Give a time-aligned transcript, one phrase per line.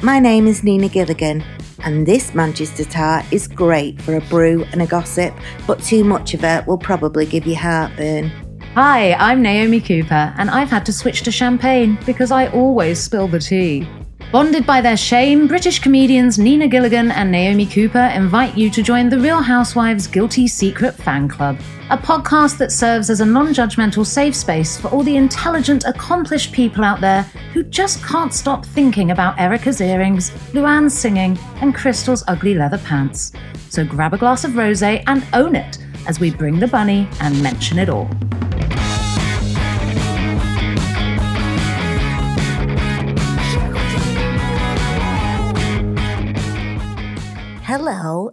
[0.00, 1.42] My name is Nina Gilligan,
[1.80, 5.34] and this Manchester tart is great for a brew and a gossip,
[5.66, 8.28] but too much of it will probably give you heartburn.
[8.74, 13.26] Hi, I'm Naomi Cooper, and I've had to switch to champagne because I always spill
[13.26, 13.88] the tea.
[14.30, 19.08] Bonded by their shame, British comedians Nina Gilligan and Naomi Cooper invite you to join
[19.08, 21.58] the Real Housewives Guilty Secret Fan Club,
[21.88, 26.52] a podcast that serves as a non judgmental safe space for all the intelligent, accomplished
[26.52, 27.22] people out there
[27.54, 33.32] who just can't stop thinking about Erika's earrings, Luann's singing, and Crystal's ugly leather pants.
[33.70, 37.42] So grab a glass of rose and own it as we bring the bunny and
[37.42, 38.10] mention it all.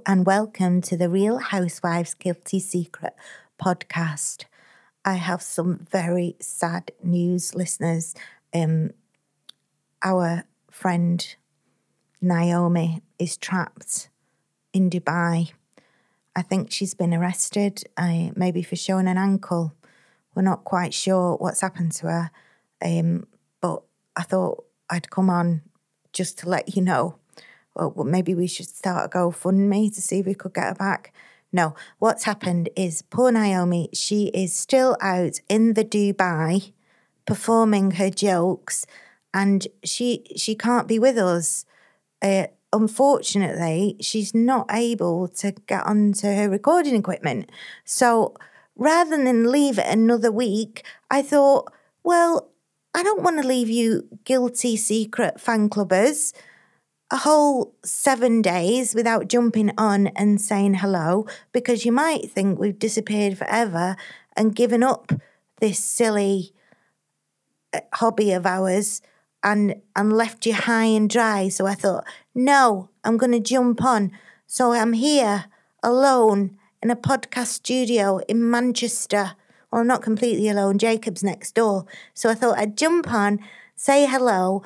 [0.08, 3.16] And welcome to the Real Housewives Guilty Secret
[3.60, 4.46] podcast.
[5.04, 8.14] I have some very sad news, listeners.
[8.54, 8.92] Um,
[10.04, 11.36] our friend
[12.22, 14.10] Naomi is trapped
[14.74, 15.52] in Dubai.
[16.36, 19.74] I think she's been arrested, uh, maybe for showing an ankle.
[20.36, 22.32] We're not quite sure what's happened to her,
[22.84, 23.26] um,
[23.60, 23.82] but
[24.16, 25.64] I thought I'd come on
[26.14, 27.18] just to let you know
[27.76, 31.14] well, maybe we should start a GoFundMe to see if we could get her back.
[31.52, 36.74] No, what's happened is poor Naomi, she is still out in the Dubai
[37.26, 38.86] performing her jokes
[39.34, 41.66] and she she can't be with us.
[42.22, 47.52] Uh, unfortunately, she's not able to get onto her recording equipment.
[47.84, 48.36] So
[48.76, 51.72] rather than leave it another week, I thought,
[52.04, 52.50] well,
[52.94, 56.34] I don't want to leave you guilty secret fan clubbers
[57.12, 62.80] a whole seven days without jumping on and saying hello because you might think we've
[62.80, 63.96] disappeared forever
[64.36, 65.12] and given up
[65.60, 66.52] this silly
[67.74, 69.02] uh, hobby of ours
[69.44, 71.48] and and left you high and dry.
[71.48, 74.12] So i thought no i'm going to jump on.
[74.48, 75.46] So i'm here
[75.84, 79.34] alone in a podcast studio in manchester.
[79.72, 81.86] Well not completely alone jacob's next door.
[82.16, 83.40] So i thought i'd jump on
[83.76, 84.64] say hello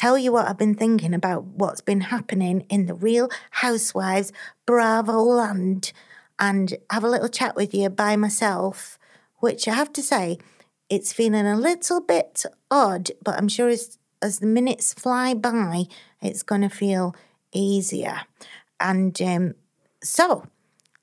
[0.00, 4.32] tell you what I've been thinking about what's been happening in the real housewives
[4.64, 5.92] Bravo land
[6.38, 8.98] and have a little chat with you by myself,
[9.40, 10.38] which I have to say,
[10.88, 15.84] it's feeling a little bit odd, but I'm sure as, as the minutes fly by,
[16.22, 17.14] it's going to feel
[17.52, 18.22] easier.
[18.80, 19.54] And um,
[20.02, 20.46] so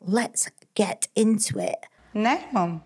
[0.02, 1.86] let's get into it.
[2.16, 2.82] No, Mum.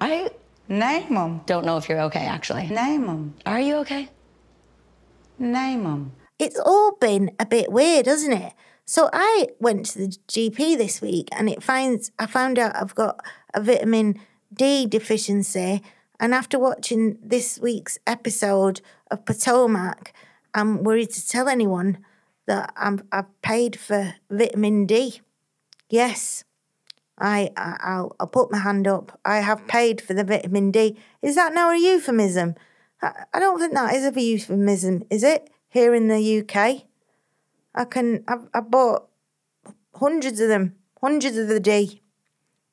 [0.00, 0.30] I
[0.68, 1.40] No, Mum.
[1.46, 2.68] don't know if you're okay, actually.
[2.68, 3.34] No, Mum.
[3.44, 4.08] Are you okay?
[5.42, 6.12] No, them.
[6.38, 8.52] It's all been a bit weird, hasn't it?
[8.84, 12.94] So I went to the GP this week and it finds I found out I've
[12.94, 13.18] got
[13.52, 14.20] a vitamin
[14.54, 15.82] D deficiency
[16.20, 20.12] and after watching this week's episode of Potomac,
[20.54, 21.98] I'm worried to tell anyone
[22.46, 25.22] that I'm I've paid for vitamin D.
[25.90, 26.44] Yes.
[27.18, 29.18] I, I I'll I'll put my hand up.
[29.24, 30.96] I have paid for the vitamin D.
[31.20, 32.54] Is that now a euphemism?
[33.02, 35.50] I, I don't think that is a euphemism, is it?
[35.68, 36.84] Here in the UK,
[37.74, 38.24] I can.
[38.28, 39.08] I've, I bought
[39.94, 42.02] hundreds of them, hundreds of the D.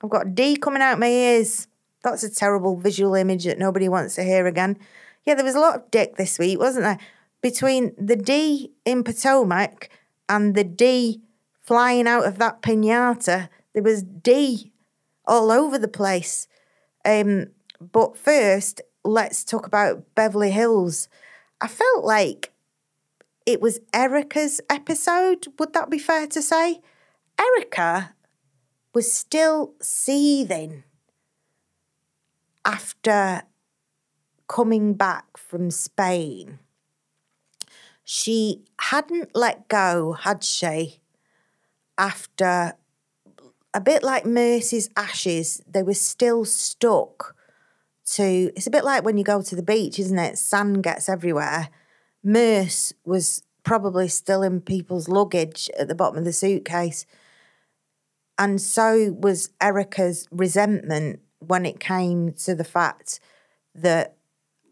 [0.03, 1.67] I've got D coming out my ears.
[2.03, 4.77] That's a terrible visual image that nobody wants to hear again.
[5.25, 6.99] Yeah, there was a lot of dick this week, wasn't there?
[7.41, 9.89] Between the D in Potomac
[10.27, 11.21] and the D
[11.61, 14.71] flying out of that pinata, there was D
[15.25, 16.47] all over the place.
[17.05, 17.47] Um,
[17.79, 21.07] but first, let's talk about Beverly Hills.
[21.61, 22.51] I felt like
[23.45, 25.47] it was Erika's episode.
[25.57, 26.81] Would that be fair to say?
[27.39, 28.15] Erika
[28.93, 30.83] was still seething
[32.65, 33.43] after
[34.47, 36.59] coming back from Spain.
[38.03, 40.99] She hadn't let go, had she?
[41.97, 42.73] After
[43.73, 47.35] a bit like Merce's ashes, they were still stuck
[48.13, 50.37] to it's a bit like when you go to the beach, isn't it?
[50.37, 51.69] Sand gets everywhere.
[52.23, 57.05] Merce was probably still in people's luggage at the bottom of the suitcase.
[58.37, 63.19] And so was Erika's resentment when it came to the fact
[63.75, 64.15] that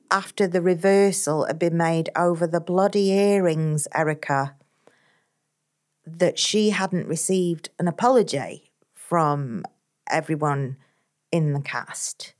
[0.10, 4.56] after the reversal had been made over the bloody earrings, Erika,
[6.06, 9.64] that she hadn't received an apology from
[10.10, 10.78] everyone
[11.32, 12.34] in the cast.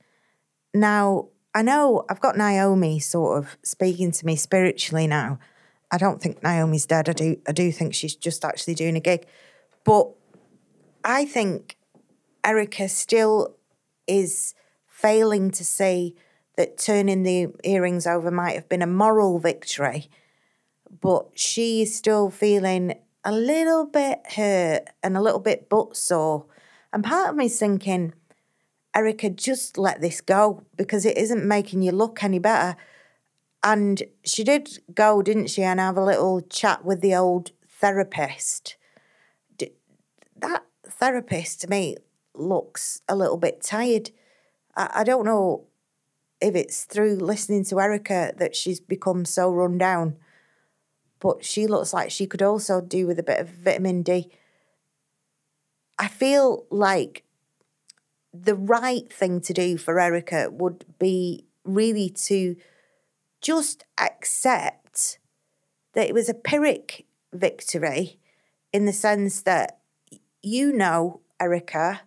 [0.78, 5.38] Now, I know I've got Naomi sort of speaking to me spiritually now.
[5.90, 7.08] I don't think Naomi's dead.
[7.08, 9.26] I do I do think she's just actually doing a gig.
[9.84, 10.10] But
[11.02, 11.76] I think
[12.44, 13.56] Erika still
[14.06, 14.54] is
[14.86, 16.14] failing to see
[16.56, 20.08] that turning the earrings over might have been a moral victory.
[21.00, 22.94] but she's still feeling
[23.24, 26.46] a little bit hurt and a little bit butt sore.
[26.92, 28.14] And part of me's thinking,
[28.94, 32.76] Erika, just let this go because it isn't making you look any better.
[33.62, 38.76] And she did go, didn't she, and have a little chat with the old therapist.
[40.36, 41.96] That therapist to me
[42.34, 44.10] looks a little bit tired.
[44.76, 45.66] I, I don't know
[46.40, 50.16] if it's through listening to Erika that she's become so run down,
[51.18, 54.30] but she looks like she could also do with a bit of vitamin D.
[55.98, 57.24] I feel like
[58.44, 62.56] the right thing to do for Erika would be really to
[63.40, 65.18] just accept
[65.94, 68.18] that it was a Pyrrhic victory
[68.72, 69.78] in the sense that
[70.42, 72.02] you know, Erika,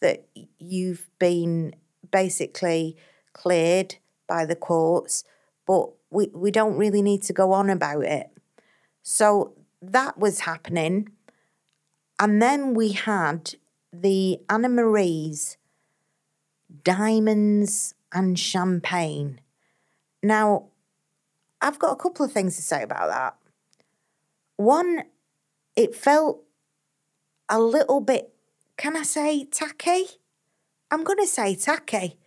[0.00, 0.26] that
[0.58, 1.74] you've been
[2.10, 2.96] basically
[3.32, 3.96] cleared
[4.26, 5.24] by the courts,
[5.66, 8.30] but we, we don't really need to go on about it.
[9.02, 11.08] So that was happening.
[12.18, 13.54] And then we had
[14.02, 15.56] the Anna Marie's
[16.82, 19.40] diamonds and champagne.
[20.22, 20.68] Now,
[21.60, 23.36] I've got a couple of things to say about that.
[24.56, 25.04] One,
[25.76, 26.42] it felt
[27.48, 28.34] a little bit,
[28.76, 30.04] can I say tacky?
[30.90, 32.18] I'm going to say tacky.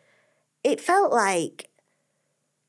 [0.64, 1.70] It felt like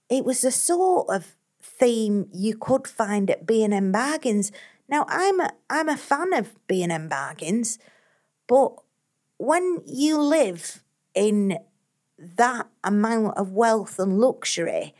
[0.09, 4.53] it was the sort of theme you could find at B&M Bargains.
[4.89, 7.79] Now, I'm a, I'm a fan of B&M Bargains,
[8.47, 8.77] but
[9.39, 10.83] when you live
[11.15, 11.59] in
[12.19, 14.95] that amount of wealth and luxury,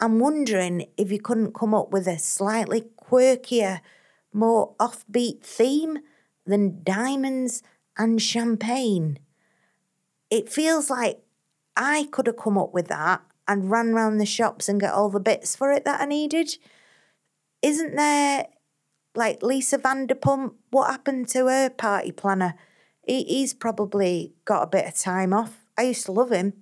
[0.00, 3.80] I'm wondering if you couldn't come up with a slightly quirkier,
[4.32, 5.98] more offbeat theme
[6.44, 7.62] than diamonds
[7.96, 9.18] and champagne.
[10.30, 11.20] It feels like
[11.76, 15.08] I could have come up with that and ran round the shops and get all
[15.08, 16.58] the bits for it that I needed.
[17.62, 18.48] Isn't there
[19.14, 20.54] like Lisa Vanderpump?
[20.70, 22.56] What happened to her party planner?
[23.06, 25.64] He, he's probably got a bit of time off.
[25.78, 26.52] I used to love him.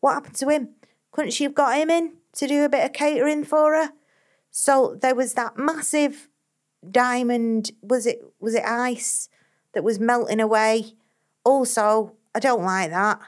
[0.00, 0.68] What happened to him?
[1.10, 3.92] Couldn't she have got him in to do a bit of catering for her?
[4.50, 6.28] So there was that massive
[6.88, 7.72] diamond.
[7.82, 9.28] Was it was it ice
[9.72, 10.92] that was melting away?
[11.44, 13.20] Also, I don't like that.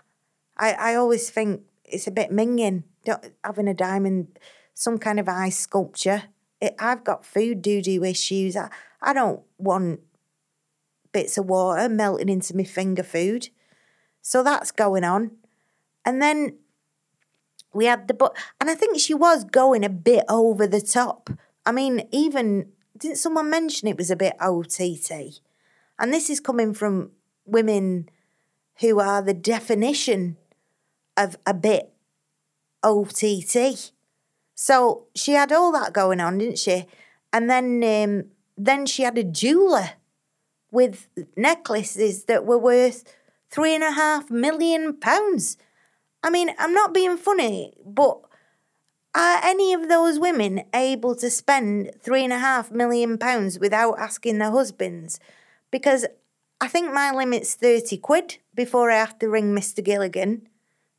[0.57, 4.39] I, I always think it's a bit minging don't, having a diamond,
[4.75, 6.25] some kind of ice sculpture.
[6.61, 8.57] It, I've got food doo doo issues.
[8.57, 8.71] I,
[9.01, 10.01] I don't want
[11.13, 13.49] bits of water melting into my finger food.
[14.23, 15.33] So that's going on.
[16.05, 16.59] And then
[17.73, 21.31] we had the but and I think she was going a bit over the top.
[21.67, 25.41] I mean, even didn't someone mention it was a bit OTT?
[25.99, 27.11] And this is coming from
[27.45, 28.09] women
[28.81, 30.37] who are the definition
[31.17, 31.93] of a bit
[32.83, 33.93] OTT.
[34.55, 36.87] So she had all that going on, didn't she?
[37.33, 38.25] And then um,
[38.57, 39.91] then she had a jeweler
[40.71, 43.05] with necklaces that were worth
[43.51, 45.57] three and a half million pounds.
[46.23, 48.21] I mean, I'm not being funny, but
[49.15, 53.99] are any of those women able to spend three and a half million pounds without
[53.99, 55.19] asking their husbands?
[55.71, 56.07] Because
[56.61, 59.83] I think my limit's 30 quid before I have to ring Mr.
[59.83, 60.49] Gilligan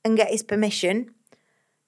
[0.03, 1.11] and get his permission.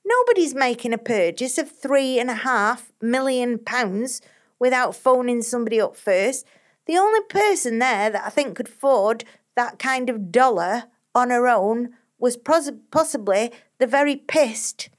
[0.06, 4.22] Nobody's making a purchase of three and a half million pounds
[4.60, 6.46] without phoning somebody up first.
[6.88, 9.24] The only person there that I think could afford
[9.56, 14.90] that kind of dollar on her own was pos- possibly the very pissed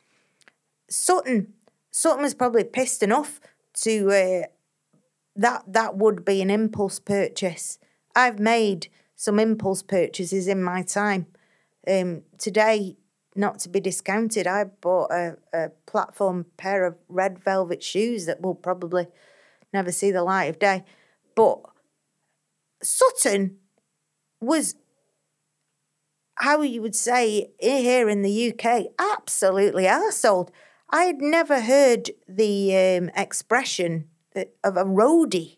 [0.89, 1.55] Sutton.
[1.91, 3.41] Sutton was probably pissed enough
[3.83, 4.47] to uh,
[5.35, 7.79] that that would be an impulse purchase.
[8.15, 11.27] I've made some impulse purchases in my time.
[11.89, 12.97] Um, today,
[13.35, 18.43] not to be discounted, I bought a, a platform pair of red velvet shoes that
[18.43, 19.07] will probably
[19.73, 20.85] never see the light of day.
[21.35, 21.61] But
[22.83, 23.59] Sutton
[24.41, 24.75] was,
[26.37, 30.51] how you would say here in the UK, absolutely arsehold.
[30.91, 34.09] I had never heard the um, expression
[34.65, 35.57] of a roadie.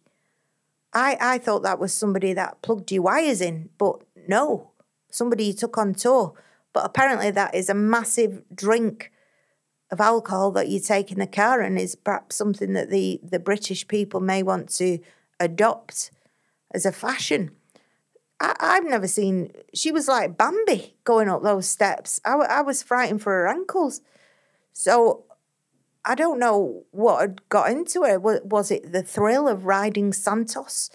[0.92, 4.70] I, I thought that was somebody that plugged your wires in, but no,
[5.10, 6.34] somebody you took on tour.
[6.72, 9.12] But apparently, that is a massive drink
[9.90, 13.38] of alcohol that you take in the car and is perhaps something that the, the
[13.38, 14.98] British people may want to
[15.40, 16.10] adopt
[16.74, 17.52] as a fashion.
[18.40, 22.20] I, I've never seen, she was like Bambi going up those steps.
[22.24, 24.00] I, I was frightened for her ankles.
[24.72, 25.24] So
[26.04, 28.18] I don't know what had got into her.
[28.18, 30.90] Was, was it the thrill of riding Santos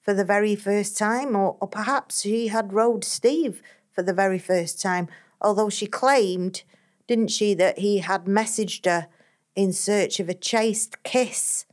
[0.00, 1.34] for the very first time?
[1.34, 5.08] Or, or perhaps she had rode Steve for the very first time,
[5.40, 6.62] although she claimed,
[7.08, 9.08] didn't she, that he had messaged her
[9.56, 11.66] in search of a chaste kiss.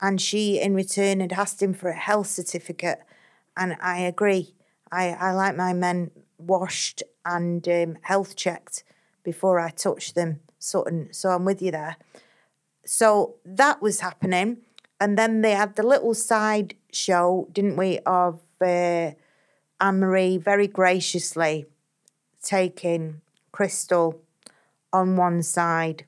[0.00, 3.00] And she, in return, had asked him for a health certificate.
[3.56, 4.54] And I agree.
[4.92, 8.84] I, I like my men washed and um, health checked
[9.24, 10.40] before I touch them.
[10.58, 11.12] Sutton.
[11.12, 11.96] So I'm with you there.
[12.84, 14.58] So that was happening.
[15.00, 19.12] And then they had the little side show, didn't we, of uh,
[19.80, 21.66] Anne Marie very graciously
[22.42, 23.20] taking
[23.52, 24.20] Crystal
[24.92, 26.04] on one side.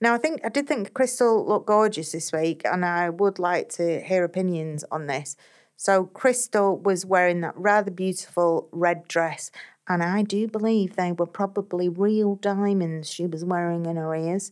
[0.00, 3.68] Now, I think I did think Crystal looked gorgeous this week, and I would like
[3.70, 5.36] to hear opinions on this.
[5.76, 9.50] So, Crystal was wearing that rather beautiful red dress,
[9.88, 14.50] and I do believe they were probably real diamonds she was wearing in her ears.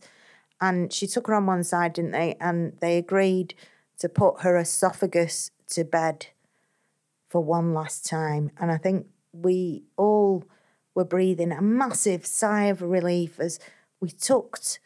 [0.61, 2.37] And she took her on one side, didn't they?
[2.39, 3.53] And they agreed
[3.99, 6.27] to put her esophagus to bed
[7.29, 8.51] for one last time.
[8.57, 10.45] And I think we all
[10.95, 13.59] were breathing a massive sigh of relief as
[13.99, 14.79] we tucked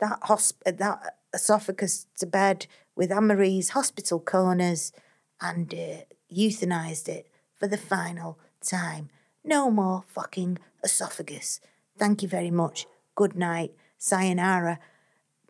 [0.00, 2.66] that hosp- that esophagus to bed
[2.96, 4.92] with Anne-Marie's hospital corners
[5.40, 6.04] and uh,
[6.34, 9.08] euthanized it for the final time.
[9.44, 11.60] No more fucking esophagus.
[11.98, 12.86] Thank you very much.
[13.14, 13.72] Good night.
[13.98, 14.78] Sayonara.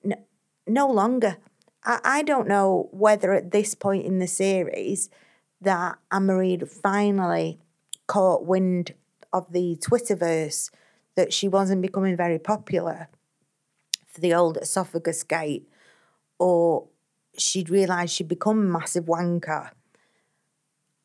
[0.04, 0.16] No,
[0.66, 1.38] no longer.
[1.84, 5.08] I, I don't know whether at this point in the series
[5.60, 7.58] that Anne-Marie finally
[8.06, 8.94] caught wind
[9.32, 10.70] of the Twitterverse
[11.14, 13.08] that she wasn't becoming very popular
[14.18, 15.68] the old esophagus gate,
[16.38, 16.88] or
[17.36, 19.70] she'd realised she'd become a massive wanker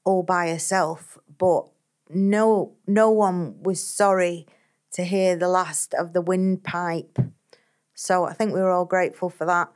[0.04, 1.66] all by herself, but
[2.10, 4.46] no no one was sorry
[4.94, 7.18] to hear the last of the windpipe.
[7.96, 9.72] So I think we were all grateful for that.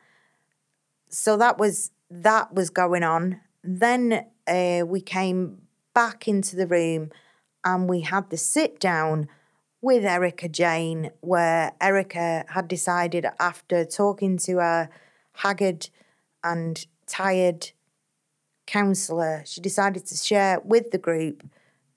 [1.10, 3.42] So that was that was going on.
[3.64, 7.12] Then uh, we came back into the room
[7.66, 9.28] and we had the sit down
[9.82, 14.90] with Erika Jayne, where Erika had decided after talking to her
[15.34, 15.90] haggard
[16.44, 17.72] and tired
[18.68, 21.44] counsellor, she decided to share with the group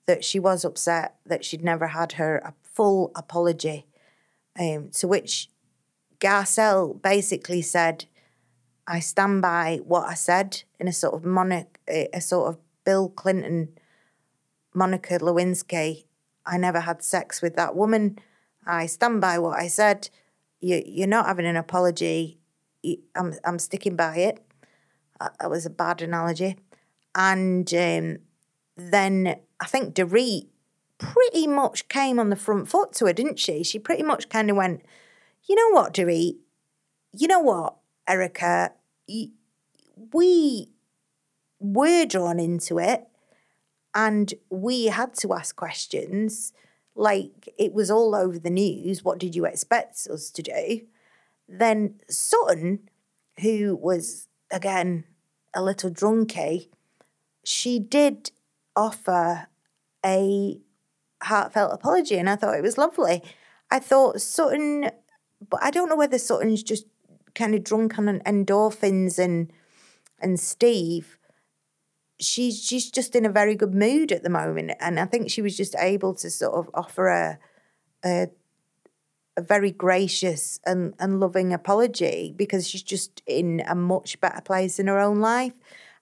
[0.05, 3.85] that she was upset that she'd never had her full apology.
[4.59, 5.49] Um, to which
[6.19, 8.05] Garcelle basically said,
[8.87, 13.09] I stand by what I said in a sort of Monica, a sort of Bill
[13.09, 13.69] Clinton,
[14.73, 16.05] Monica Lewinsky.
[16.45, 18.19] I never had sex with that woman.
[18.65, 20.09] I stand by what I said.
[20.59, 22.39] You, you're not having an apology.
[23.15, 24.43] I'm, I'm sticking by it.
[25.19, 26.57] That was a bad analogy.
[27.15, 28.17] And um,
[28.75, 30.47] then I think Dorit
[30.97, 33.63] pretty much came on the front foot to her, didn't she?
[33.63, 34.81] She pretty much kind of went,
[35.47, 36.37] you know what, Dorit?
[37.13, 37.75] You know what,
[38.07, 38.71] Erika?
[40.13, 40.69] We
[41.59, 43.07] were drawn into it
[43.95, 46.53] and we had to ask questions.
[46.95, 49.03] Like it was all over the news.
[49.03, 50.81] What did you expect us to do?
[51.47, 52.89] Then Sutton,
[53.41, 55.05] who was again
[55.55, 56.69] a little drunky,
[57.43, 58.31] she did
[58.75, 59.47] offer
[60.05, 60.59] a
[61.21, 63.23] heartfelt apology, and I thought it was lovely.
[63.71, 64.89] I thought Sutton,
[65.49, 66.85] but I don't know whether Sutton's just
[67.33, 69.51] kind of drunk on endorphins and
[70.19, 71.17] and Steve.
[72.19, 75.41] She's she's just in a very good mood at the moment, and I think she
[75.41, 77.39] was just able to sort of offer a
[78.05, 78.27] a,
[79.35, 84.79] a very gracious and, and loving apology because she's just in a much better place
[84.79, 85.53] in her own life.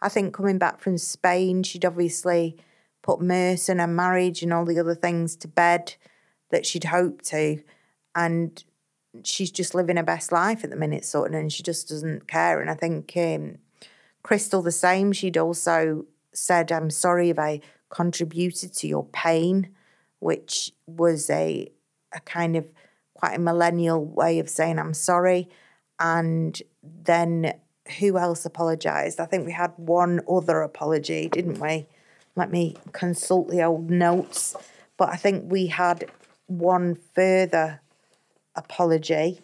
[0.01, 2.58] I think coming back from Spain, she'd obviously
[3.01, 5.96] put Merce and her marriage and all the other things to bed
[6.50, 7.62] that she'd hoped to.
[8.15, 8.63] And
[9.24, 12.27] she's just living her best life at the minute, sort of, and she just doesn't
[12.27, 12.60] care.
[12.60, 13.58] And I think um,
[14.23, 19.69] Crystal, the same, she'd also said, I'm sorry if I contributed to your pain,
[20.19, 21.71] which was a,
[22.13, 22.67] a kind of
[23.13, 25.49] quite a millennial way of saying I'm sorry.
[25.99, 27.53] And then
[27.99, 29.19] who else apologised?
[29.19, 31.87] I think we had one other apology, didn't we?
[32.35, 34.55] let me consult the old notes.
[34.97, 36.09] But I think we had
[36.47, 37.81] one further
[38.55, 39.41] apology.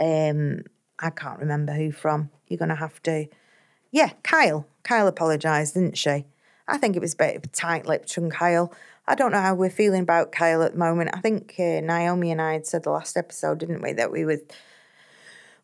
[0.00, 0.64] Um,
[0.98, 2.30] I can't remember who from.
[2.48, 3.26] You're going to have to.
[3.90, 4.66] Yeah, Kyle.
[4.82, 6.24] Kyle apologised, didn't she?
[6.68, 8.72] I think it was a bit tight lipped from Kyle.
[9.06, 11.10] I don't know how we're feeling about Kyle at the moment.
[11.14, 14.24] I think uh, Naomi and I had said the last episode, didn't we, that we
[14.24, 14.40] were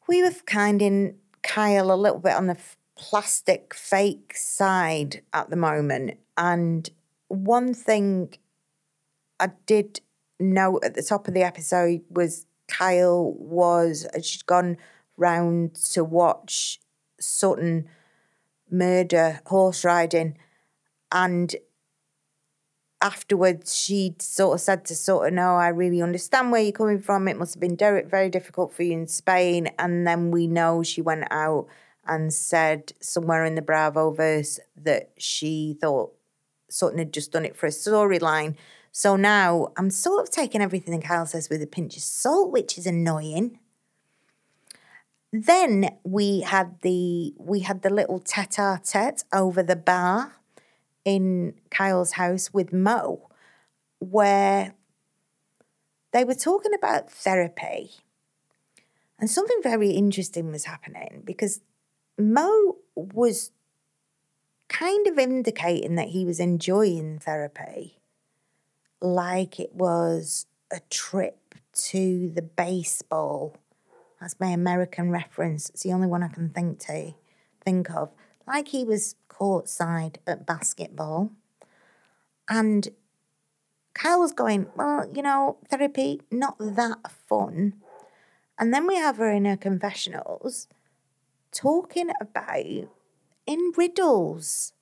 [0.08, 2.56] we were kind in Kyle a little bit on the
[2.96, 6.18] plastic fake side at the moment.
[6.36, 6.88] And
[7.28, 8.34] one thing
[9.40, 10.00] I did
[10.38, 14.76] know at the top of the episode was Kyle was she'd gone
[15.16, 16.80] round to watch
[17.20, 17.88] Sutton
[18.70, 20.36] murder horse riding
[21.10, 21.54] and
[23.02, 27.28] afterwards she sort of said to Sutton, "No, I really understand where you're coming from.
[27.28, 31.02] It must have been very, difficult for you in Spain." And then we know she
[31.02, 31.66] went out
[32.06, 36.14] and said somewhere in the Bravo verse that she thought
[36.70, 38.56] Sutton had just done it for a storyline.
[38.92, 42.78] So now I'm sort of taking everything Kyle says with a pinch of salt, which
[42.78, 43.58] is annoying.
[45.32, 50.34] Then we had the we had the little tete-a-tete over the bar
[51.04, 53.30] in Kyle's house with Mo,
[53.98, 54.74] where
[56.12, 57.92] they were talking about therapy.
[59.18, 61.60] And something very interesting was happening because
[62.18, 63.52] Mo was
[64.68, 68.00] kind of indicating that he was enjoying therapy
[69.00, 73.56] like it was a trip to the baseball.
[74.22, 75.68] That's my American reference.
[75.70, 77.14] It's the only one I can think to
[77.64, 78.12] think of.
[78.46, 81.32] Like he was courtside at basketball.
[82.48, 82.90] And
[83.94, 87.74] Kyle was going, Well, you know, therapy, not that fun.
[88.60, 90.68] And then we have her in her confessionals
[91.50, 92.88] talking about
[93.44, 94.72] in riddles,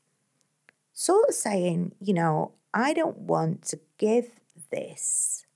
[0.93, 4.33] sort of saying, you know, I don't want to give
[4.71, 5.47] this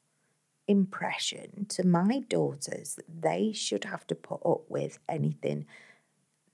[0.67, 5.67] impression to my daughters that they should have to put up with anything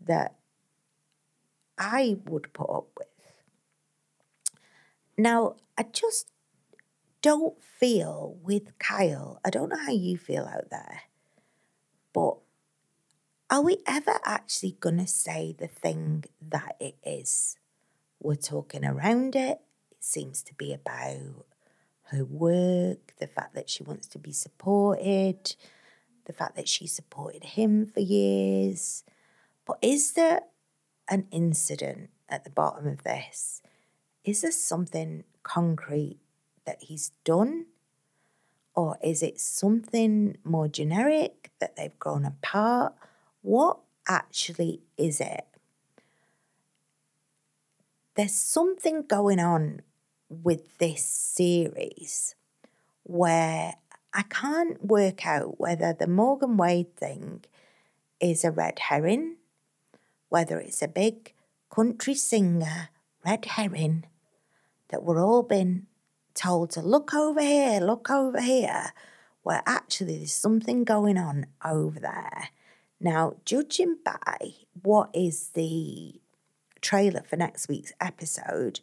[0.01, 0.37] that
[1.79, 3.07] I would put up with.
[5.17, 6.31] Now, I just
[7.23, 11.03] don't feel with Kyle, I don't know how you feel out there,
[12.13, 12.37] but
[13.51, 17.57] are we ever actually going to say the thing that it is?
[18.21, 19.61] We're talking around it.
[19.91, 21.47] It seems to be about
[22.11, 25.55] her work, the fact that she wants to be supported,
[26.27, 29.05] the fact that she supported him for years.
[29.67, 30.43] But is there
[31.09, 33.63] an incident at the bottom of this?
[34.25, 36.19] Is there something concrete
[36.65, 37.67] that he's done?
[38.75, 42.95] Or is it something more generic that they've grown apart?
[43.43, 45.47] What actually is it?
[48.15, 49.83] There's something going on
[50.31, 52.35] with this series
[53.03, 53.75] where
[54.15, 57.45] I can't work out whether the Morgan Wade thing
[58.21, 59.37] is a red herring,
[60.29, 61.35] whether it's a big
[61.75, 62.89] country singer
[63.25, 64.05] red herring
[64.89, 65.87] that we're all been
[66.35, 68.93] told to look over here, look over here,
[69.43, 72.51] where actually there's something going on over there.
[73.01, 76.21] Now, judging by what is the
[76.81, 78.81] trailer for next week's episode,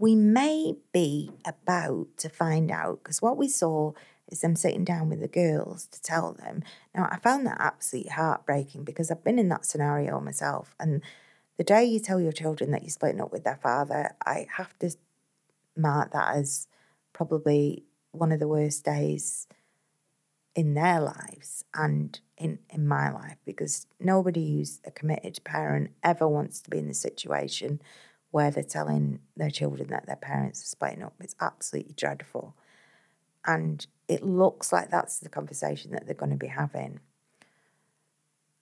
[0.00, 3.92] we may be about to find out because what we saw
[4.28, 6.62] is them sitting down with the girls to tell them.
[6.94, 10.74] Now, I found that absolutely heartbreaking because I've been in that scenario myself.
[10.80, 11.02] And
[11.58, 14.76] the day you tell your children that you're splitting up with their father, I have
[14.78, 14.90] to
[15.76, 16.66] mark that as
[17.12, 19.46] probably one of the worst days
[20.54, 26.26] in their lives and in, in my life because nobody who's a committed parent ever
[26.26, 27.82] wants to be in the situation
[28.30, 31.14] where they're telling their children that their parents are splitting up.
[31.20, 32.54] It's absolutely dreadful.
[33.44, 37.00] And it looks like that's the conversation that they're going to be having.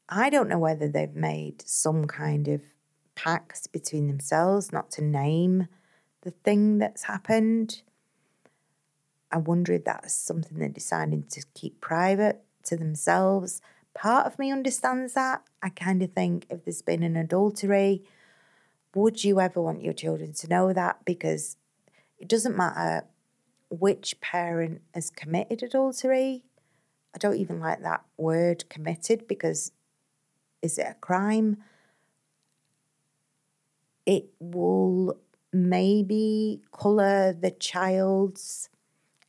[0.08, 2.62] I don't know whether they've made some kind of
[3.14, 5.68] pact between themselves not to name
[6.22, 7.82] the thing that's happened.
[9.30, 13.60] I wonder if that's something they're deciding to keep private to themselves.
[13.94, 15.42] Part of me understands that.
[15.62, 18.04] I kind of think if there's been an adultery,
[18.98, 21.04] would you ever want your children to know that?
[21.04, 21.56] Because
[22.18, 23.06] it doesn't matter
[23.70, 26.44] which parent has committed adultery.
[27.14, 29.72] I don't even like that word committed because
[30.62, 31.58] is it a crime?
[34.04, 35.18] It will
[35.52, 38.68] maybe colour the child's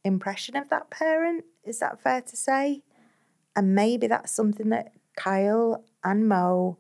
[0.04, 1.46] impression of that parent.
[1.64, 2.82] Is that fair to say?
[3.56, 6.78] And maybe that's something that Kyle and Mo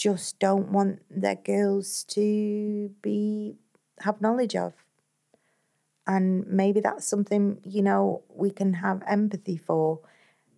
[0.00, 3.54] just don't want their girls to be
[4.00, 4.72] have knowledge of.
[6.06, 10.00] And maybe that's something, you know, we can have empathy for.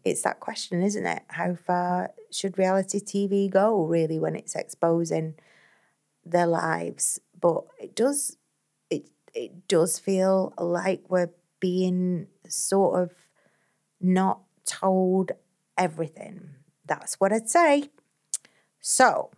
[0.04, 1.22] It's that question, isn't it?
[1.26, 5.34] How far should reality TV go, really, when it's exposing
[6.24, 7.20] their lives?
[7.38, 8.36] But it does
[8.90, 13.10] it it does feel like we're being sort of
[14.00, 15.32] not told
[15.76, 16.50] everything.
[16.86, 17.90] That's what I'd say.
[18.82, 19.30] So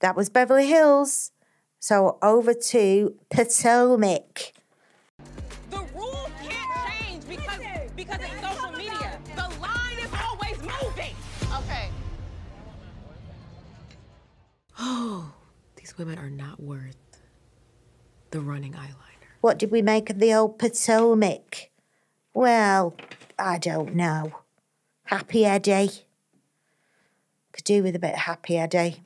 [0.00, 1.30] that was Beverly Hills.
[1.78, 4.54] So over to Potomac.
[5.70, 7.60] The rules can't change because
[7.94, 9.20] because it's social media.
[9.36, 11.14] The line is always moving.
[11.58, 11.90] Okay.
[14.78, 15.34] Oh,
[15.76, 16.96] these women are not worth
[18.30, 19.28] the running eyeliner.
[19.42, 21.70] What did we make of the old Potomac?
[22.32, 22.96] Well,
[23.38, 24.32] I don't know.
[25.04, 26.07] Happy Eddie.
[27.58, 29.02] Could do with a bit of happy Eddie.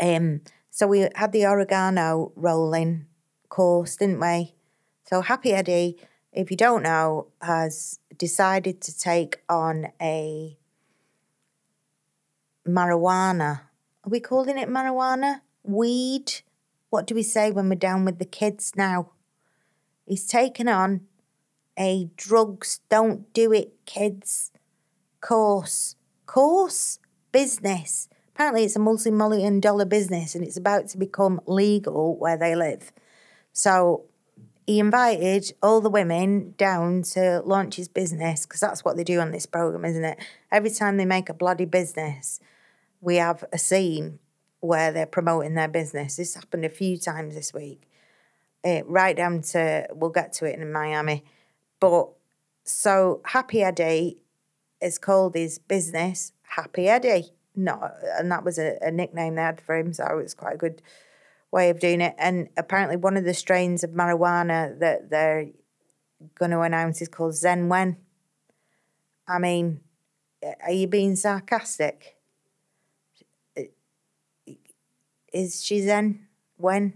[0.00, 3.06] Um, so we had the oregano rolling
[3.48, 4.56] course, didn't we?
[5.04, 5.96] So Happy Eddie,
[6.32, 10.58] if you don't know, has decided to take on a
[12.66, 13.60] marijuana.
[14.04, 15.42] Are we calling it marijuana?
[15.62, 16.32] Weed?
[16.88, 19.12] What do we say when we're down with the kids now?
[20.04, 21.02] He's taken on
[21.78, 24.50] a drugs don't do it kids
[25.20, 25.94] course.
[26.26, 26.98] Course?
[27.32, 28.08] Business.
[28.34, 32.54] Apparently, it's a multi million dollar business and it's about to become legal where they
[32.54, 32.92] live.
[33.52, 34.04] So
[34.66, 39.18] he invited all the women down to launch his business because that's what they do
[39.20, 40.18] on this program, isn't it?
[40.52, 42.38] Every time they make a bloody business,
[43.00, 44.20] we have a scene
[44.60, 46.16] where they're promoting their business.
[46.16, 47.82] This happened a few times this week,
[48.64, 51.24] uh, right down to we'll get to it in Miami.
[51.80, 52.10] But
[52.64, 54.18] so Happy Eddie
[54.80, 57.32] is called his business Happy Eddie.
[57.54, 60.54] No, and that was a, a nickname they had for him, so it was quite
[60.54, 60.82] a good
[61.52, 62.14] way of doing it.
[62.18, 65.46] And apparently, one of the strains of marijuana that they're
[66.34, 67.98] going to announce is called Zen Wen.
[69.28, 69.80] I mean,
[70.64, 72.16] are you being sarcastic?
[75.32, 76.94] Is she Zen when?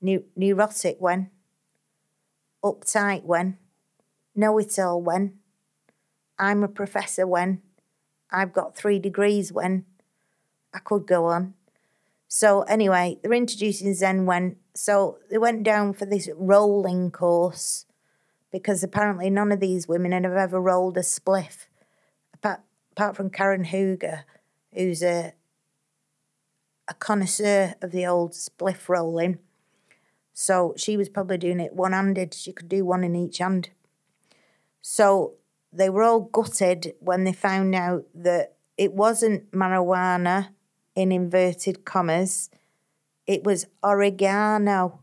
[0.00, 1.30] Neu- neurotic when?
[2.62, 3.58] Uptight when?
[4.34, 5.38] Know it all when?
[6.38, 7.60] I'm a professor when?
[8.34, 9.84] I've got three degrees when?
[10.74, 11.54] I could go on.
[12.26, 17.86] So anyway, they're introducing Zen when so they went down for this rolling course
[18.50, 21.66] because apparently none of these women had ever rolled a spliff
[22.32, 22.60] apart,
[22.92, 24.24] apart from Karen Huger,
[24.72, 25.34] who's a
[26.88, 29.38] a connoisseur of the old spliff rolling.
[30.32, 32.34] So she was probably doing it one handed.
[32.34, 33.70] She could do one in each hand.
[34.82, 35.34] So
[35.74, 40.50] they were all gutted when they found out that it wasn't marijuana
[40.94, 42.50] in inverted commas,
[43.26, 45.00] it was oregano.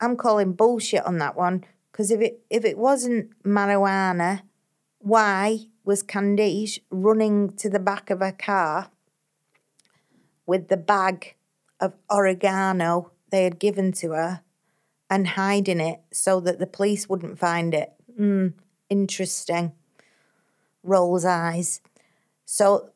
[0.00, 4.42] I'm calling bullshit on that one because if it if it wasn't marijuana,
[4.98, 8.90] why was Candiace running to the back of her car
[10.46, 11.34] with the bag
[11.78, 14.40] of oregano they had given to her
[15.08, 17.92] and hiding it so that the police wouldn't find it?
[18.16, 18.48] Hmm,
[18.90, 19.72] interesting.
[20.82, 21.80] Rolls eyes.
[22.44, 22.90] So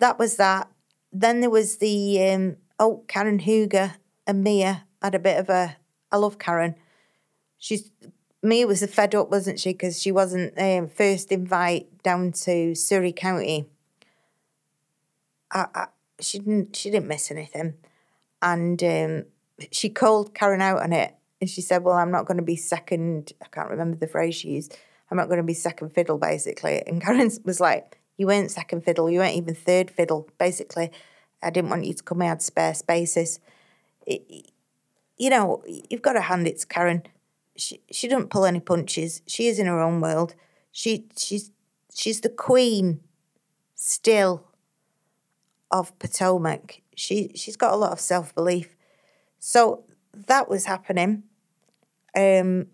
[0.00, 0.68] that was that.
[1.12, 3.94] Then there was the um, oh Karen Huger
[4.26, 5.76] and Mia had a bit of a.
[6.10, 6.74] I love Karen.
[7.58, 7.90] She's
[8.42, 9.72] Mia was fed up, wasn't she?
[9.72, 13.66] Because she wasn't um, first invite down to Surry County.
[15.50, 15.86] I, I,
[16.20, 16.76] she didn't.
[16.76, 17.74] She didn't miss anything,
[18.42, 19.24] and um,
[19.70, 22.56] she called Karen out on it, and she said, "Well, I'm not going to be
[22.56, 23.32] second.
[23.42, 24.76] I can't remember the phrase she used.
[25.10, 28.84] I'm not going to be second fiddle, basically." And Karen was like, you weren't second
[28.84, 30.28] fiddle, you weren't even third fiddle.
[30.38, 30.90] Basically,
[31.42, 32.22] I didn't want you to come.
[32.22, 33.40] out spare spaces.
[34.06, 34.50] It,
[35.18, 37.02] you know, you've got to hand it to Karen.
[37.56, 39.22] She she doesn't pull any punches.
[39.26, 40.34] She is in her own world.
[40.72, 41.50] She she's
[41.94, 43.00] she's the queen
[43.74, 44.44] still
[45.70, 46.82] of Potomac.
[46.94, 48.76] She she's got a lot of self belief.
[49.38, 49.84] So
[50.26, 51.24] that was happening.
[52.14, 52.68] Um,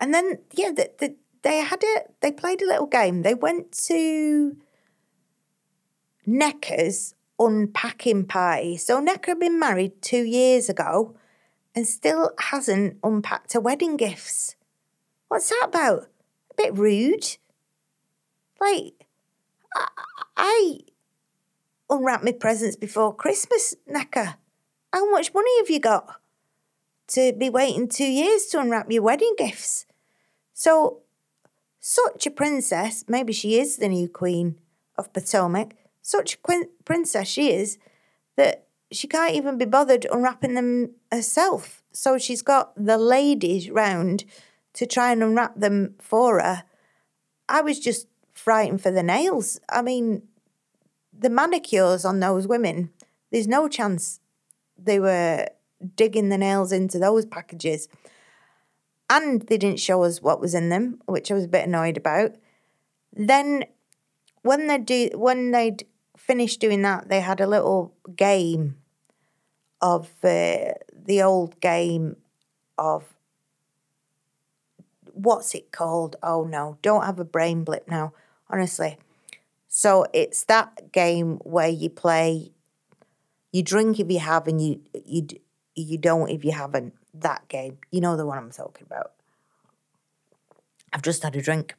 [0.00, 2.14] and then yeah, the, the, they had it.
[2.20, 3.22] They played a little game.
[3.22, 4.56] They went to
[6.26, 8.76] Necker's unpacking party.
[8.76, 11.16] So Necker had been married two years ago
[11.74, 14.56] and still hasn't unpacked her wedding gifts.
[15.28, 16.08] What's that about?
[16.50, 17.36] A bit rude.
[18.60, 19.06] Like,
[19.74, 19.88] I,
[20.36, 20.78] I
[21.90, 24.36] unwrapped my presents before Christmas, Necker.
[24.92, 26.20] How much money have you got
[27.08, 29.86] to be waiting two years to unwrap your wedding gifts?
[30.52, 31.02] So,
[31.78, 34.58] such a princess, maybe she is the new queen
[34.96, 37.78] of Potomac, such a quin- princess she is
[38.36, 41.82] that she can't even be bothered unwrapping them herself.
[41.92, 44.24] So she's got the ladies round
[44.74, 46.64] to try and unwrap them for her.
[47.48, 49.60] I was just frightened for the nails.
[49.68, 50.22] I mean,
[51.12, 52.90] the manicures on those women,
[53.30, 54.20] there's no chance
[54.78, 55.48] they were
[55.94, 57.88] digging the nails into those packages.
[59.08, 61.96] And they didn't show us what was in them, which I was a bit annoyed
[61.96, 62.34] about.
[63.12, 63.64] Then
[64.42, 65.86] when they do when they'd
[66.16, 68.76] finished doing that, they had a little game
[69.80, 72.16] of uh, the old game
[72.78, 73.16] of
[75.12, 76.16] what's it called?
[76.22, 78.12] Oh no, don't have a brain blip now,
[78.50, 78.98] honestly.
[79.68, 82.52] So it's that game where you play,
[83.52, 85.26] you drink if you have, and you you
[85.76, 86.94] you don't if you haven't.
[87.14, 89.12] That game, you know the one I'm talking about.
[90.92, 91.74] I've just had a drink.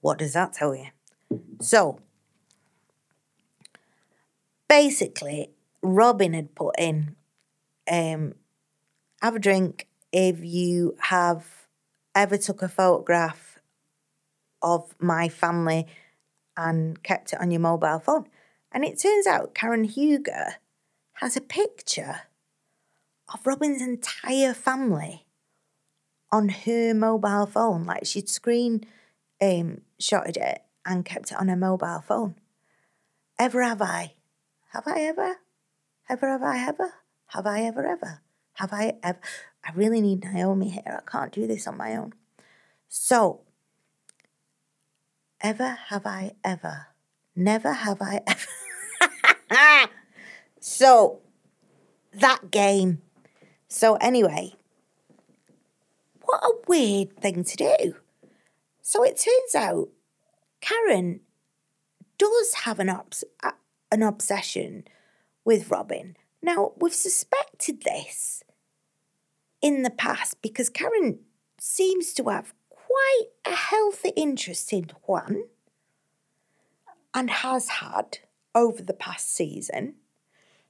[0.00, 0.86] What does that tell you?
[1.60, 1.98] So
[4.68, 5.50] basically,
[5.82, 7.16] Robyn had put in,
[7.90, 8.34] um,
[9.20, 11.46] have a drink if you have
[12.14, 13.60] ever took a photograph
[14.62, 15.86] of my family
[16.56, 18.26] and kept it on your mobile phone.
[18.72, 20.54] And it turns out Karen Huger
[21.14, 22.22] has a picture
[23.32, 25.26] of Robyn's entire family
[26.32, 27.84] on her mobile phone.
[27.84, 28.84] Like she'd screen
[29.40, 32.34] um, shotted it and kept it on her mobile phone.
[33.38, 34.14] Ever have I?
[34.72, 35.36] Have I ever?
[36.08, 36.94] Ever have I ever?
[37.28, 38.20] Have I ever ever?
[38.54, 39.20] Have I ever?
[39.64, 40.82] I really need Naomi here.
[41.06, 42.12] I can't do this on my own.
[42.88, 43.42] So,
[45.40, 46.88] ever have I ever?
[47.36, 49.90] Never have I ever.
[50.60, 51.20] so,
[52.12, 53.02] that game.
[53.72, 54.54] So, anyway,
[56.22, 57.94] what a weird thing to do.
[58.82, 59.90] So, it turns out
[60.60, 61.20] Karen
[62.18, 63.24] does have an, obs-
[63.92, 64.84] an obsession
[65.44, 66.16] with Robyn.
[66.42, 68.42] Now, we've suspected this
[69.62, 71.20] in the past because Karen
[71.60, 75.44] seems to have quite a healthy interest in Juan
[77.14, 78.18] and has had
[78.52, 79.94] over the past season.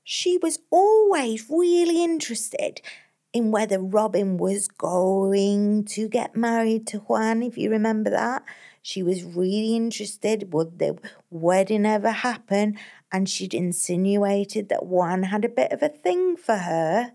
[0.05, 2.81] She was always really interested
[3.33, 8.45] in whether Robyn was going to get married to Juan, if you remember that.
[8.83, 10.99] She was really interested, would the
[11.31, 12.79] wedding ever happen?
[13.13, 17.13] And she'd insinuated that Juan had a bit of a thing for her.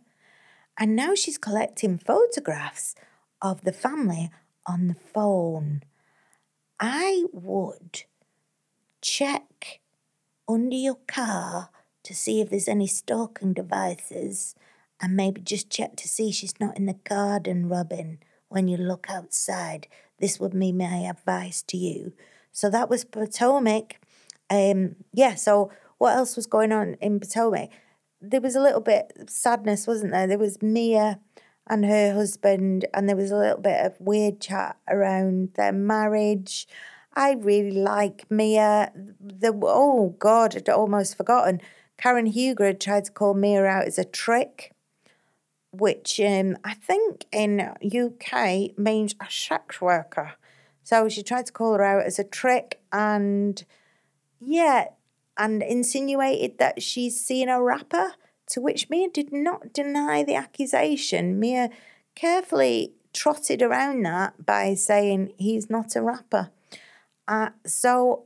[0.78, 2.96] And now she's collecting photographs
[3.42, 4.30] of the family
[4.66, 5.84] on the phone.
[6.80, 8.04] I would
[9.02, 9.80] check
[10.48, 11.70] under your car
[12.06, 14.56] to see if there's any stalking devices
[15.02, 19.08] and maybe just check to see she's not in the garden, Robyn, when you look
[19.10, 19.88] outside.
[20.20, 22.14] This would be my advice to you.
[22.52, 24.00] So that was Potomac.
[24.50, 27.70] Um, yeah, so what else was going on in Potomac?
[28.22, 30.28] There was a little bit of sadness, wasn't there?
[30.28, 31.20] There was Mia
[31.68, 36.68] and her husband, and there was a little bit of weird chat around their marriage.
[37.16, 38.92] I really like Mia.
[39.20, 41.62] The oh God, I'd almost forgotten.
[41.98, 44.74] Karen Huger tried to call Mia out as a trick,
[45.72, 50.34] which um, I think in UK means a sex worker.
[50.84, 53.64] So she tried to call her out as a trick, and
[54.40, 54.86] yeah,
[55.38, 58.14] and insinuated that she's seen a rapper.
[58.50, 61.40] To which Mia did not deny the accusation.
[61.40, 61.72] Mia
[62.14, 66.52] carefully trotted around that by saying he's not a rapper.
[67.28, 68.26] Uh, so,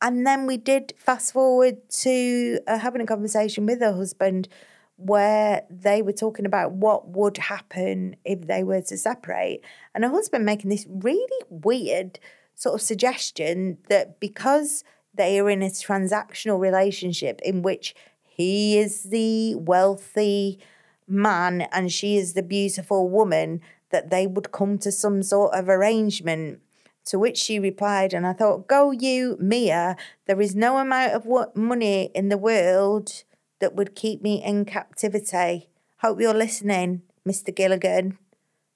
[0.00, 4.48] and then we did fast forward to uh, having a conversation with her husband
[4.96, 9.60] where they were talking about what would happen if they were to separate.
[9.94, 12.18] And her husband making this really weird
[12.54, 14.82] sort of suggestion that because
[15.14, 20.58] they are in a transactional relationship in which he is the wealthy
[21.06, 25.68] man and she is the beautiful woman, that they would come to some sort of
[25.68, 26.60] arrangement.
[27.08, 31.24] To which she replied, and I thought, Go you, Mia, there is no amount of
[31.24, 33.24] wo- money in the world
[33.60, 35.70] that would keep me in captivity.
[36.02, 37.54] Hope you're listening, Mr.
[37.54, 38.18] Gilligan.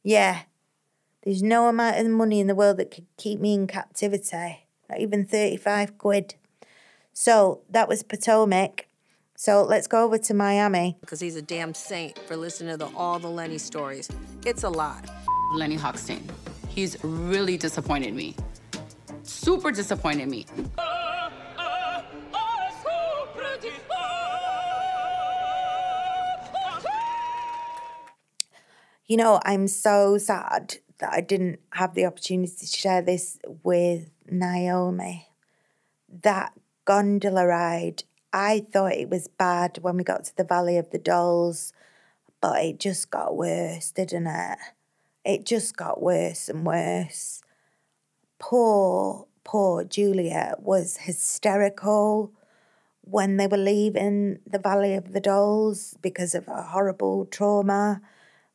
[0.03, 0.43] Yeah,
[1.25, 4.99] there's no amount of money in the world that could keep me in captivity, not
[4.99, 6.35] even 35 quid.
[7.13, 8.87] So that was Potomac.
[9.37, 10.97] So let's go over to Miami.
[11.01, 14.09] because he's a damn saint for listening to the, all the Lenny stories.
[14.47, 15.05] It's a lot.
[15.55, 16.23] Lenny Hochstein.
[16.75, 18.35] He's really disappointed me.
[19.25, 20.47] Super disappointed me.
[29.07, 34.11] You know, I'm so sad that I didn't have the opportunity to share this with
[34.31, 35.29] Naomi.
[36.23, 36.55] That
[36.87, 40.99] gondola ride, I thought it was bad when we got to the Valley of the
[40.99, 41.75] Dolls,
[42.41, 44.59] but it just got worse, didn't it?
[45.25, 47.43] It just got worse and worse.
[48.39, 52.33] Poor, poor Julia was hysterical
[53.03, 58.01] when they were leaving the Valley of the Dolls because of a horrible trauma.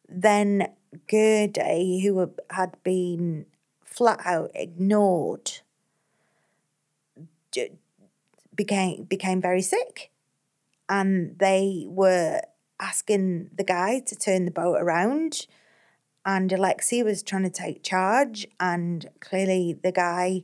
[0.10, 0.68] Then
[1.08, 3.46] Guerdy, who had been
[3.84, 5.60] flat out ignored,
[8.56, 10.12] became became very sick,
[10.90, 12.42] and they were
[12.80, 15.48] asking the guy to turn the boat around,
[16.28, 20.44] and Alexia was trying to take charge, and clearly the guy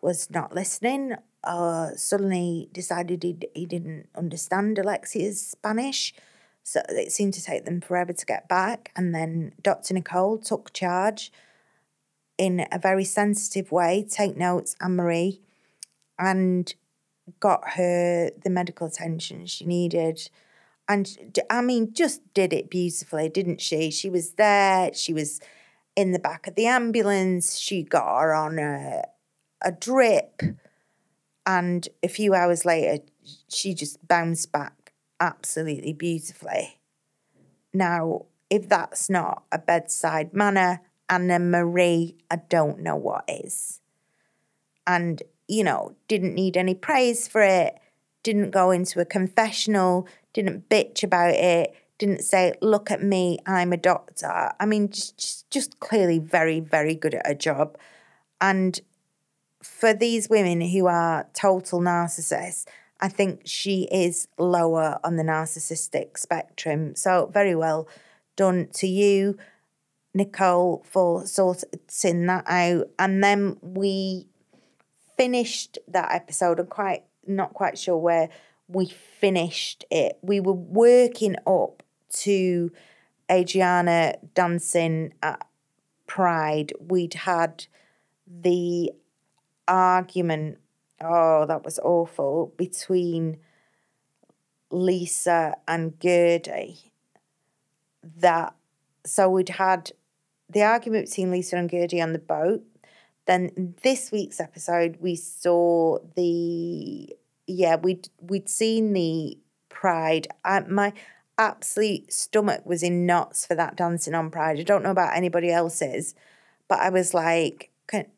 [0.00, 1.16] was not listening.
[1.42, 6.14] Uh, suddenly decided he he didn't understand Alexia's Spanish,
[6.62, 8.92] so it seemed to take them forever to get back.
[8.94, 9.94] And then Dr.
[9.94, 11.32] Nicole took charge
[12.38, 14.06] in a very sensitive way.
[14.08, 15.40] Take notes, Anne Marie,
[16.16, 16.72] and
[17.40, 20.30] got her the medical attention she needed.
[20.88, 23.90] And I mean, just did it beautifully, didn't she?
[23.90, 24.92] She was there.
[24.92, 25.40] She was
[25.96, 27.56] in the back of the ambulance.
[27.56, 29.02] She got her on a
[29.62, 30.42] a drip,
[31.46, 33.02] and a few hours later,
[33.48, 36.80] she just bounced back absolutely beautifully.
[37.72, 43.80] Now, if that's not a bedside manner, Anna Marie, I don't know what is.
[44.86, 47.78] And, you know, didn't need any praise for it,
[48.24, 53.72] didn't go into a confessional, didn't bitch about it, didn't say, look at me, I'm
[53.72, 54.50] a doctor.
[54.58, 57.78] I mean, just, just, clearly very, very good at her job.
[58.40, 58.80] And
[59.62, 62.66] for these women who are total narcissists,
[63.00, 66.96] I think she is lower on the narcissistic spectrum.
[66.96, 67.86] So, very well
[68.36, 69.38] done to you,
[70.14, 72.88] Nicole, for sorting that out.
[72.98, 74.26] And then we
[75.16, 76.58] finished that episode.
[76.58, 78.28] I'm quite not quite sure where
[78.68, 80.18] we finished it.
[80.22, 81.82] We were working up
[82.20, 82.70] to
[83.30, 85.46] Adriana dancing at
[86.06, 86.72] Pride.
[86.78, 87.66] We'd had
[88.26, 88.92] the
[89.66, 90.58] argument,
[91.00, 93.38] oh, that was awful, between
[94.70, 96.90] Lisa and Guerdy.
[98.18, 98.54] That
[99.06, 99.92] so we'd had
[100.48, 102.62] the argument between Lisa and Guerdy on the boat.
[103.26, 110.28] Then this week's episode, we saw the yeah we'd we'd seen the Pride.
[110.44, 110.92] I, my
[111.36, 114.60] absolute stomach was in knots for that dancing on Pride.
[114.60, 116.14] I don't know about anybody else's,
[116.68, 117.70] but I was like,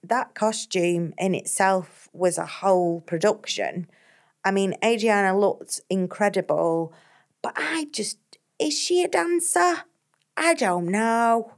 [0.04, 3.88] that costume in itself was a whole production.
[4.44, 6.92] I mean, Adriana looked incredible,
[7.42, 8.18] but I just
[8.58, 9.84] is she a dancer?
[10.36, 11.52] I don't know.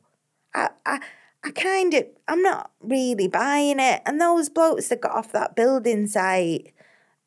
[0.55, 1.01] I, I,
[1.45, 4.03] I kind of, I'm not really buying it.
[4.05, 6.73] And those blokes that got off that building site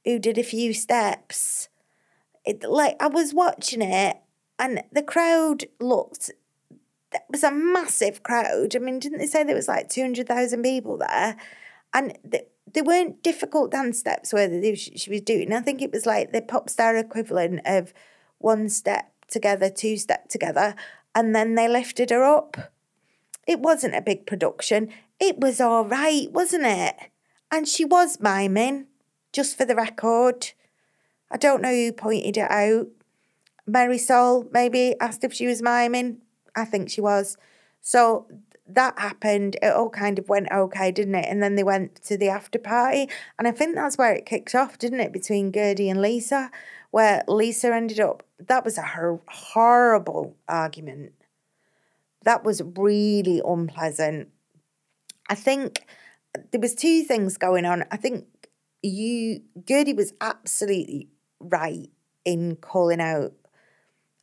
[0.04, 1.69] who did a few steps,
[2.45, 4.17] it like I was watching it
[4.60, 6.32] and the crowd looked,
[7.12, 8.76] there was a massive crowd.
[8.76, 11.38] I mean, didn't they say there was like 200,000 people there?
[11.93, 15.54] And the, they weren't difficult dance steps where she, she was doing.
[15.54, 17.93] I think it was like the pop star equivalent of
[18.38, 20.76] one step together, two step together,
[21.15, 22.71] and then they lifted her up.
[23.52, 24.94] It wasn't a big production.
[25.20, 26.96] It was all right, wasn't it?
[27.52, 28.86] And she was miming,
[29.34, 30.54] just for the record.
[31.30, 32.88] I don't know who pointed it out.
[33.70, 36.22] Marysol maybe asked if she was miming.
[36.56, 37.36] I think she was.
[37.82, 38.26] So
[38.66, 39.58] that happened.
[39.62, 41.26] It all kind of went okay, didn't it?
[41.28, 43.10] And then they went to the after party.
[43.38, 45.12] And I think that's where it kicked off, didn't it?
[45.12, 46.52] Between Guerdy and Lisa,
[46.92, 51.12] where Lisa ended up, that was a hor- horrible argument.
[52.24, 54.30] That was really unpleasant.
[55.30, 55.86] I think
[56.52, 57.86] there was two things going on.
[57.92, 58.26] I think
[58.84, 61.90] you, Guerdy was absolutely right
[62.26, 63.34] in calling out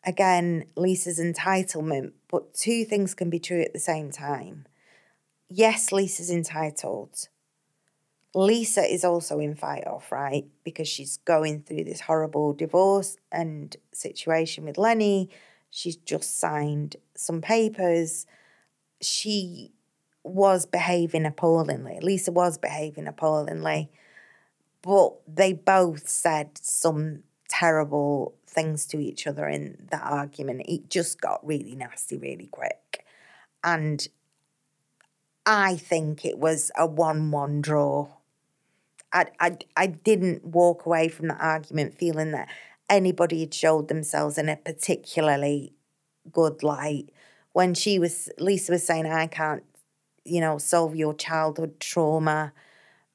[0.04, 4.66] again Lisa's entitlement, but two things can be true at the same time.
[5.48, 7.28] Yes, Lisa's entitled.
[8.34, 10.46] Lisa is also in fight off, right?
[10.62, 15.30] Because she's going through this horrible divorce and situation with Lenny.
[15.70, 18.26] She's just signed some papers.
[19.00, 19.72] She
[20.24, 21.98] was behaving appallingly.
[22.00, 23.90] Lisa was behaving appallingly.
[24.82, 30.62] But they both said some terrible things to each other in that argument.
[30.66, 33.04] It just got really nasty really quick.
[33.64, 34.06] And
[35.44, 38.08] I think it was a 1 1 draw.
[39.12, 42.48] I, I, I didn't walk away from that argument feeling that
[42.88, 45.72] anybody had showed themselves in a particularly
[46.30, 47.10] good light.
[47.52, 49.64] When she was, Lisa was saying, I can't,
[50.24, 52.52] you know, solve your childhood trauma.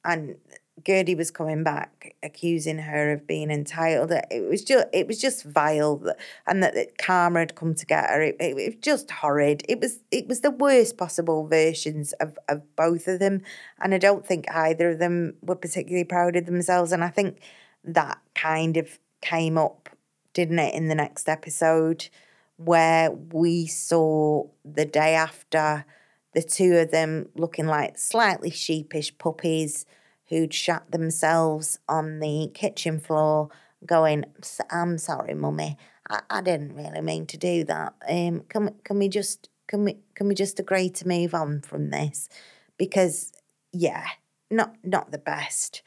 [0.04, 0.36] And
[0.82, 4.12] Guerdy was coming back accusing her of being entitled.
[4.12, 6.02] It was just it was just vile,
[6.48, 8.22] and that, that karma had come to get her.
[8.22, 9.64] It, it, it, was just horrid.
[9.70, 13.44] It was it was the worst possible versions of of both of them,
[13.80, 16.92] and I don't think either of them were particularly proud of themselves.
[16.92, 17.40] And I think
[17.84, 19.90] that kind of came up,
[20.34, 22.10] didn't it, in the next episode,
[22.58, 25.86] where we saw the day after
[26.34, 29.86] the two of them looking like slightly sheepish puppies
[30.28, 33.50] who'd shut themselves on the kitchen floor
[33.86, 34.26] going,
[34.70, 35.78] I'm sorry, mummy.
[36.10, 37.94] I, I didn't really mean to do that.
[38.10, 41.90] Um, can can we just can we can we just agree to move on from
[41.90, 42.30] this?
[42.78, 43.32] Because
[43.72, 44.06] yeah,
[44.50, 45.82] not not the best.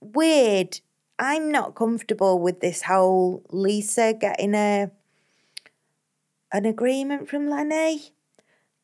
[0.00, 0.80] Weird.
[1.18, 4.90] I'm not comfortable with this whole Lisa getting a
[6.52, 8.12] an agreement from Lenny.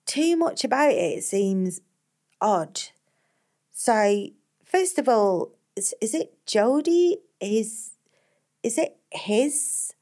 [0.06, 1.80] Too much about it, it seems
[2.40, 2.80] odd.
[3.70, 4.28] So
[4.64, 7.18] first of all, is, is it Jody?
[7.40, 7.92] Is
[8.62, 9.94] is it his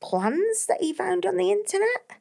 [0.00, 2.20] plans that he found on the internet.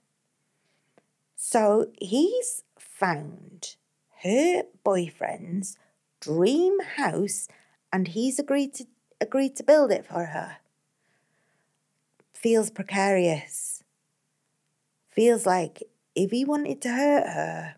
[1.36, 3.76] So he's found
[4.24, 5.78] her boyfriend's
[6.20, 7.48] dream house
[7.92, 8.86] and he's agreed to
[9.22, 10.58] agreed to build it for her.
[12.34, 13.84] Feels precarious.
[15.10, 15.84] Feels like
[16.16, 17.76] if he wanted to hurt her,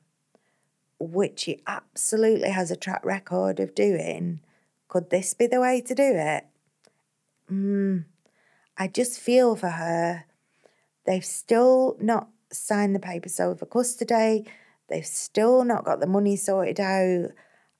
[1.00, 4.40] which he absolutely has a track record of doing,
[4.88, 6.46] could this be the way to do it?
[7.52, 8.06] Mm,
[8.78, 10.26] I just feel for her.
[11.06, 14.46] They've still not signed the papers over custody.
[14.90, 17.32] They've still not got the money sorted out.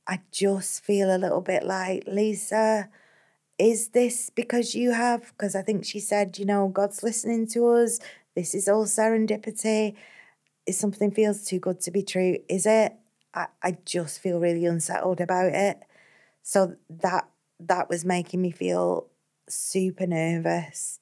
[0.08, 2.90] I just feel a little bit like, Lisa,
[3.62, 5.34] is this because you have?
[5.38, 8.00] Because I think she said, you know, God's listening to us.
[8.36, 9.96] This is all serendipity.
[10.66, 12.94] If something feels too good to be true, is it?
[13.36, 15.80] I, I just feel really unsettled about it.
[16.42, 19.06] So that that was making me feel
[19.48, 21.00] super nervous.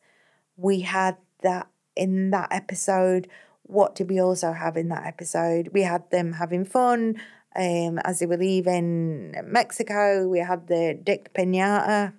[0.58, 3.30] We had that in that episode.
[3.64, 5.70] What did we also have in that episode?
[5.72, 7.22] We had them having fun
[7.56, 10.28] um, as they were leaving Mexico.
[10.28, 12.14] We had the Dick Pinata.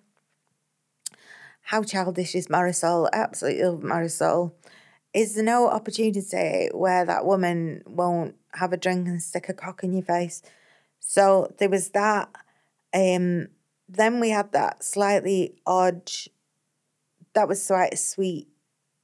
[1.63, 3.09] How childish is Marysol?
[3.13, 4.53] Absolutely love Marysol.
[5.13, 9.83] Is there no opportunity where that woman won't have a drink and stick a cock
[9.83, 10.43] in your face?
[11.01, 12.29] So there was that.
[12.95, 13.49] Um,
[13.89, 16.11] then we had that slightly odd,
[17.35, 18.49] that was quite sweet.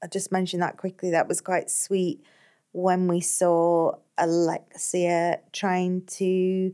[0.03, 1.11] I just mentioned that quickly.
[1.11, 2.25] That was quite sweet
[2.73, 6.73] when we saw Alexia trying to,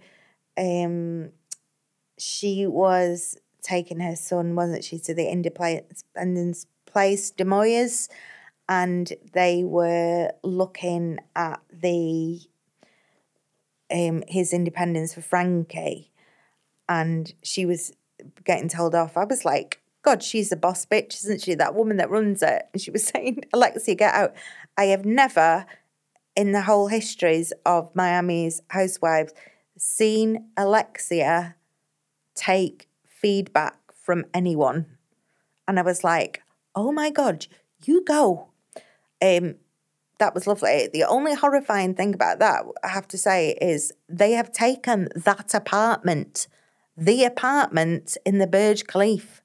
[0.59, 1.31] um,
[2.19, 8.09] she was taking her son, wasn't she, to the Independence Place, Des Moines,
[8.69, 12.41] and they were looking at the
[13.91, 16.11] um his independence for Frankie,
[16.89, 17.93] and she was
[18.45, 19.17] getting told off.
[19.17, 21.55] I was like, God, she's a boss bitch, isn't she?
[21.55, 22.65] That woman that runs it.
[22.73, 24.35] And she was saying, Alexia, get out.
[24.77, 25.67] I have never,
[26.37, 29.33] in the whole histories of Miami's housewives,
[29.79, 31.57] seen Alexia
[32.35, 32.89] take
[33.23, 34.87] feedback from anyone.
[35.67, 36.43] And I was like,
[36.75, 37.47] oh my God,
[37.85, 38.49] you go.
[39.23, 39.55] Um,
[40.19, 40.89] that was lovely.
[40.93, 45.55] The only horrifying thing about that, I have to say, is they have taken that
[45.55, 46.49] apartment,
[46.97, 49.41] the apartment in the Burj Khalifa,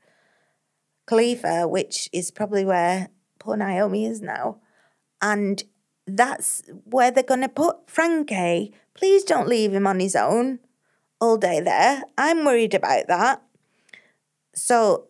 [1.05, 3.09] Khalifa, which is probably where
[3.39, 4.59] poor Naomi is now.
[5.21, 5.63] And
[6.05, 8.73] that's where they're going to put Frankie.
[8.93, 10.59] Please don't leave him on his own
[11.19, 12.03] all day there.
[12.17, 13.41] I'm worried about that.
[14.57, 15.05] So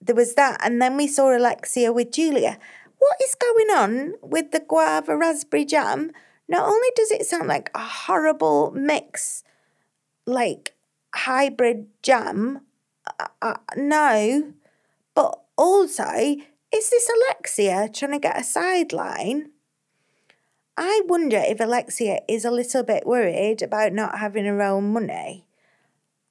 [0.00, 0.58] there was that.
[0.62, 2.58] And then we saw Alexia with Julia.
[2.98, 6.12] What is going on with the guava raspberry jam?
[6.48, 9.42] Not only does it sound like a horrible mix,
[10.26, 10.74] like
[11.14, 12.60] hybrid jam,
[13.20, 14.52] uh, uh, no,
[15.14, 16.04] but also,
[16.72, 19.50] is this Alexia trying to get a sideline?
[20.76, 25.45] I wonder if Alexia is a little bit worried about not having her own money.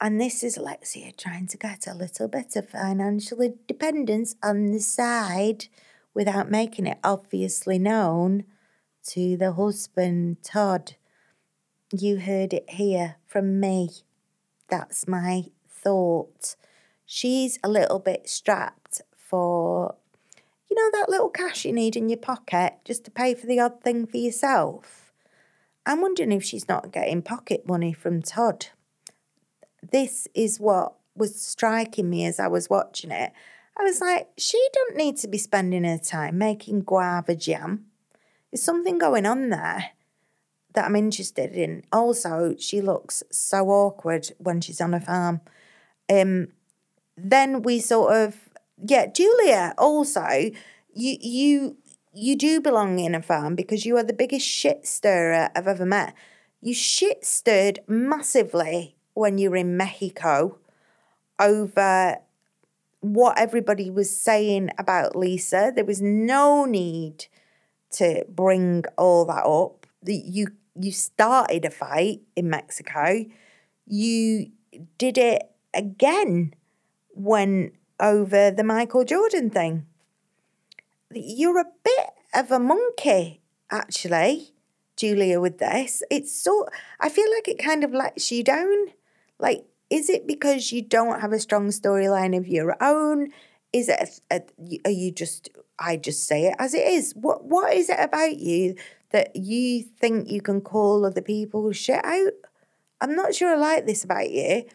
[0.01, 4.79] And this is Alexia trying to get a little bit of financial independence on the
[4.79, 5.67] side
[6.13, 8.43] without making it obviously known
[9.07, 10.95] to the husband, Todd.
[11.93, 13.89] You heard it here from me.
[14.67, 16.55] That's my thought.
[17.05, 19.95] She's a little bit strapped for,
[20.69, 23.61] you know, that little cash you need in your pocket just to pay for the
[23.61, 25.13] odd thing for yourself.
[25.85, 28.67] I'm wondering if she's not getting pocket money from Todd.
[29.91, 33.31] This is what was striking me as I was watching it.
[33.77, 37.85] I was like, she don't need to be spending her time making guava jam.
[38.51, 39.91] There's something going on there
[40.73, 41.83] that I'm interested in.
[41.91, 45.41] Also, she looks so awkward when she's on a farm.
[46.09, 46.49] Um,
[47.17, 48.49] then we sort of
[48.83, 50.51] yeah, Julia also
[50.93, 51.77] you you
[52.13, 55.85] you do belong in a farm because you are the biggest shit stirrer I've ever
[55.85, 56.13] met.
[56.61, 60.59] You shit stirred massively when you were in Mexico
[61.39, 62.17] over
[63.01, 65.71] what everybody was saying about Lisa.
[65.75, 67.25] There was no need
[67.93, 69.87] to bring all that up.
[70.05, 70.47] You
[70.79, 73.25] you started a fight in Mexico.
[73.87, 74.51] You
[74.97, 75.43] did it
[75.73, 76.53] again
[77.13, 79.85] when over the Michael Jordan thing.
[81.11, 83.41] You're a bit of a monkey,
[83.71, 84.51] actually,
[84.97, 86.03] Julia, with this.
[86.11, 86.67] It's so,
[86.99, 88.87] I feel like it kind of lets you down.
[89.39, 93.29] Like, is it because you don't have a strong storyline of your own?
[93.73, 97.13] Is it, a, a, are you just, I just say it as it is?
[97.15, 98.75] What What is it about you
[99.11, 102.33] that you think you can call other people shit out?
[103.01, 104.65] I'm not sure I like this about you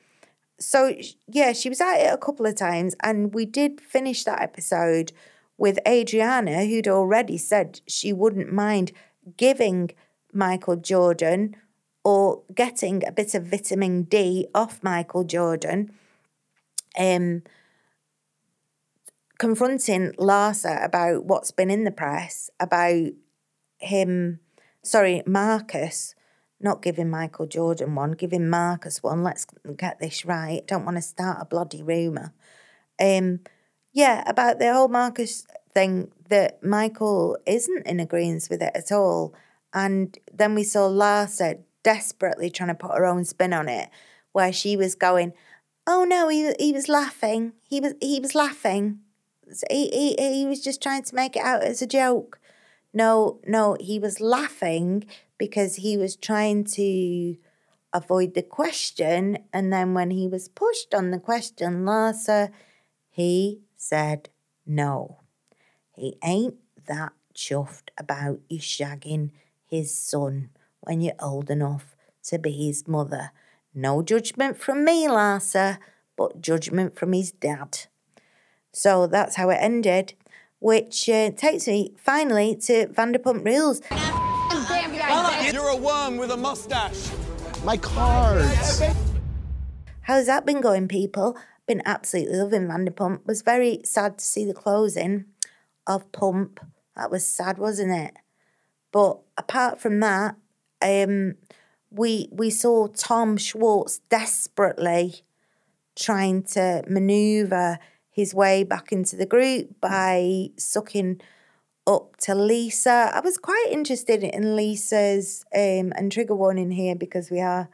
[0.61, 0.94] so
[1.26, 5.12] yeah, she was at it a couple of times, and we did finish that episode
[5.56, 8.92] with Adriana, who'd already said she wouldn't mind
[9.36, 9.90] giving
[10.32, 11.56] Michael Jordan
[12.05, 15.92] or getting a bit of vitamin D off Michael Jordan,
[16.98, 17.42] um,
[19.38, 23.12] confronting Larsa about what's been in the press about
[23.78, 24.40] him,
[24.82, 26.14] sorry, Marcus,
[26.61, 29.22] not giving Michael Jordan one, giving Marcus one.
[29.22, 29.46] Let's
[29.76, 30.66] get this right.
[30.66, 32.34] Don't want to start a bloody rumour.
[33.01, 33.40] Um,
[33.92, 39.34] yeah, about the whole Marcus thing that Michael isn't in agreement with it at all.
[39.72, 43.89] And then we saw Larsa desperately trying to put her own spin on it,
[44.33, 45.33] where she was going,
[45.87, 47.53] "Oh no, he he was laughing.
[47.68, 49.01] He was he was laughing.
[49.70, 52.41] He he he was just trying to make it out as a joke."
[52.93, 55.05] No, no, he was laughing
[55.39, 57.37] because he was trying to
[57.93, 62.51] avoid the question, and then when he was pushed on the question, Larsa,
[63.09, 64.28] he said
[64.66, 65.20] no.
[65.97, 66.57] He ain't
[66.87, 69.31] that chuffed about you shagging
[69.66, 70.51] his son
[70.81, 73.33] when you're old enough to be his mother.
[73.74, 75.78] No judgment from me, Larsa,
[76.16, 77.87] but judgment from his dad.
[78.72, 80.14] So that's how it ended,
[80.59, 83.81] which uh, takes me finally to Vanderpump Rules.
[85.53, 87.11] You're a worm with a mustache.
[87.64, 88.83] My cards.
[90.03, 91.37] How's that been going, people?
[91.66, 93.26] Been absolutely loving Vanderpump.
[93.26, 95.26] Was very sad to see the closing
[95.87, 96.61] of Pump.
[96.97, 98.16] That was sad, wasn't it?
[98.93, 100.37] But apart from that,
[100.83, 101.35] um,
[101.91, 105.22] we we saw Tom Schwartz desperately
[105.97, 107.78] trying to maneuver
[108.11, 111.20] his way back into the group by sucking
[111.87, 113.11] up to Lisa.
[113.12, 117.68] I was quite interested in Lisa's um, and trigger warning here because we are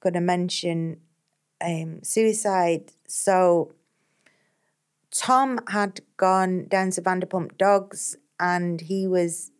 [0.00, 0.98] going to mention
[1.60, 2.92] um, suicide.
[3.06, 3.72] So
[5.10, 9.50] Tom had gone down to Vanderpump Dogs and he was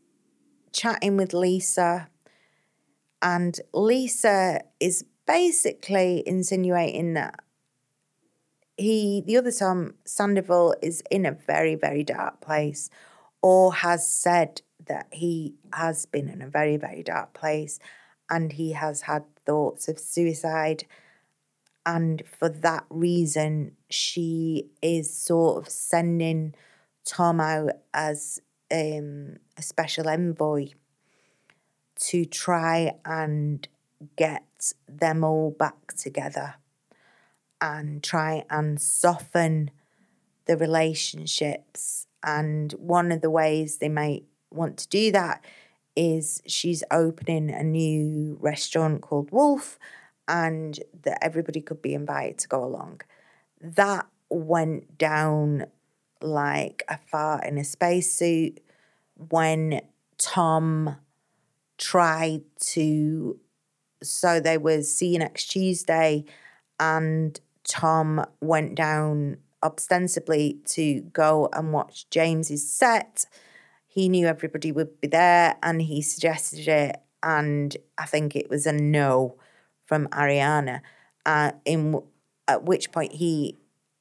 [0.73, 2.09] chatting with Lisa.
[3.23, 7.41] And Lisa is basically insinuating that
[8.77, 12.89] he, the other Tom Sandoval, is in a very, very dark place
[13.43, 17.79] or has said that he has been in a very, very dark place
[18.31, 20.85] and he has had thoughts of suicide.
[21.85, 26.55] And for that reason, she is sort of sending
[27.05, 28.41] Tom out as
[28.71, 30.69] um, a special envoy
[32.01, 33.67] to try and
[34.17, 36.55] get them all back together
[37.61, 39.71] and try and soften
[40.47, 42.07] the relationships.
[42.23, 45.45] And one of the ways they might want to do that
[45.95, 49.79] is she's opening a new restaurant called Wolf
[50.27, 53.03] and that everybody could be invited to go along.
[53.61, 55.67] That went down
[56.23, 58.61] like a fart in a spacesuit
[59.17, 59.83] when
[60.19, 60.97] Tom
[61.81, 63.41] tried to.
[64.03, 66.25] So they was see you next Tuesday,
[66.79, 73.27] and Tom went down ostensibly to go and watch James's set.
[73.87, 78.67] He knew everybody would be there, and he suggested it, and I think it was
[78.67, 79.37] a no
[79.85, 80.83] from Ariana.
[81.27, 82.01] Uh, in
[82.49, 83.59] at which point he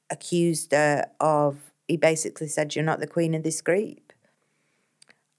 [0.10, 1.58] accused her of.
[1.88, 4.14] He basically said, "You're not the queen of this group,"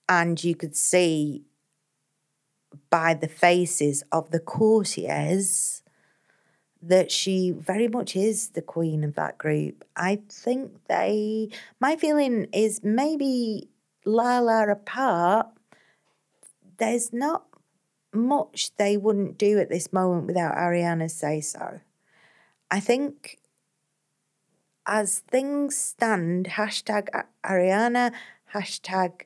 [0.09, 1.45] and you could see
[2.89, 5.83] by the faces of the courtiers
[6.83, 9.85] that she very much is the queen of that group.
[9.97, 13.69] I think they, my feeling is maybe
[14.05, 15.49] Lala apart,
[16.79, 17.45] there's not
[18.13, 21.81] much they wouldn't do at this moment without Ariana's say so.
[22.71, 23.39] I think
[24.87, 27.09] as things stand, hashtag
[27.45, 28.13] Ariana,
[28.55, 29.23] hashtag,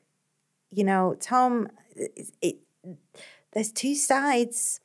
[0.71, 2.55] you know, Tom, it, it,
[3.55, 4.81] there's two sides.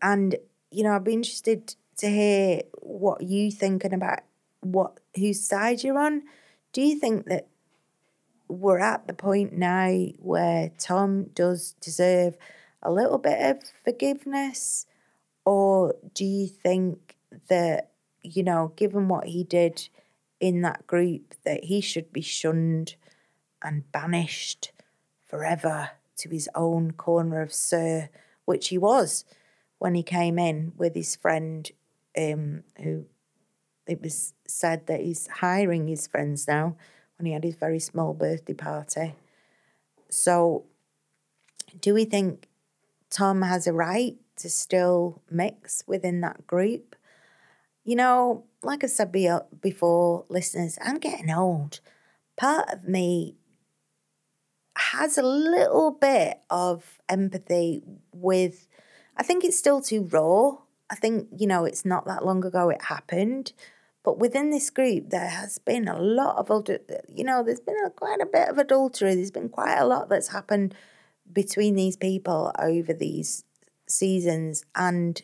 [0.00, 0.36] And,
[0.70, 4.20] you know, I'd be interested to hear what you thinking about
[4.60, 6.22] what whose side you're on.
[6.72, 7.48] Do you think that
[8.48, 12.38] we're at the point now where Tom does deserve
[12.82, 14.86] a little bit of forgiveness?
[15.44, 17.16] Or do you think
[17.48, 17.90] that,
[18.22, 19.88] you know, given what he did
[20.38, 22.94] in that group, that he should be shunned
[23.62, 24.72] and banished
[25.26, 25.90] forever
[26.20, 28.08] to his own corner of SUR,
[28.44, 29.24] which he was
[29.78, 31.70] when he came in with his friend,
[32.16, 33.06] um, who
[33.86, 36.76] it was said that he's hiring his friends now
[37.18, 39.14] when he had his very small birthday party.
[40.08, 40.64] So,
[41.80, 42.48] do we think
[43.10, 46.96] Tom has a right to still mix within that group?
[47.84, 49.12] You know, like I said
[49.60, 51.80] before, listeners, I'm getting old.
[52.36, 53.36] part of me
[54.76, 58.66] has a little bit of empathy with,
[59.16, 60.58] I think it's still too raw.
[60.88, 63.52] I think, you know, it's not that long ago it happened.
[64.02, 66.68] But within this group, there has been a lot of,
[67.08, 69.14] you know, there's been a, quite a bit of adultery.
[69.14, 70.74] There's been quite a lot that's happened
[71.30, 73.44] between these people over these
[73.86, 74.64] seasons.
[74.74, 75.20] And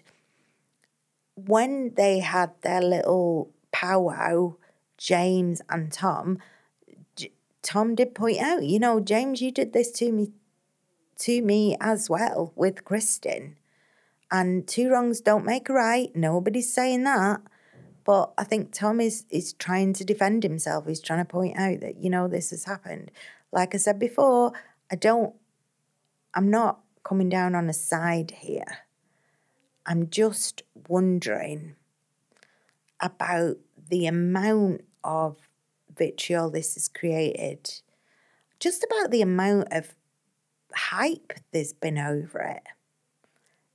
[1.34, 4.56] when they had their little powwow,
[4.98, 6.38] James and Tom,
[7.66, 10.30] Tom did point out, you know, James, you did this to me,
[11.18, 13.56] to me as well with Kristen,
[14.30, 16.14] and two wrongs don't make a right.
[16.14, 17.40] Nobody's saying that,
[18.04, 20.86] but I think Tom is is trying to defend himself.
[20.86, 23.10] He's trying to point out that you know this has happened.
[23.50, 24.52] Like I said before,
[24.88, 25.34] I don't.
[26.34, 28.86] I'm not coming down on a side here.
[29.84, 31.74] I'm just wondering
[33.00, 33.56] about
[33.88, 35.45] the amount of
[35.96, 37.80] vitriol this has created,
[38.60, 39.94] just about the amount of
[40.74, 42.62] hype there's been over it.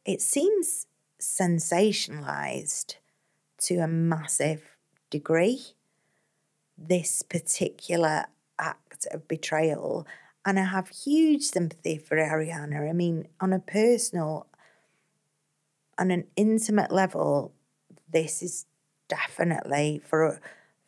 [0.06, 0.88] It seems
[1.20, 2.96] sensationalized
[3.60, 4.78] to a massive
[5.10, 5.62] degree,
[6.78, 8.26] this particular
[8.58, 10.08] act of betrayal.
[10.46, 12.90] And I have huge sympathy for Ariana.
[12.90, 14.48] I mean, on a personal,
[15.98, 17.54] on an intimate level,
[18.12, 18.66] this is
[19.08, 20.42] definitely for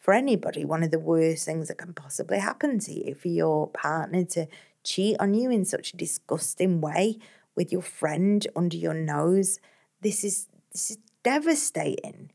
[0.03, 3.69] for anybody one of the worst things that can possibly happen to you for your
[3.69, 4.45] partner to
[4.83, 7.17] cheat on you in such a disgusting way
[7.55, 9.61] with your friend under your nose.
[10.01, 12.31] This is this is devastating.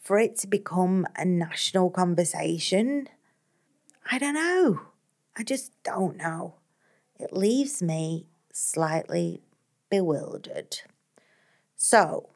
[0.00, 3.08] For it to become a national conversation
[4.08, 4.82] i don't know.
[5.36, 6.54] I just don't know.
[7.18, 9.42] It leaves me slightly
[9.90, 10.78] bewildered.
[11.74, 12.28] So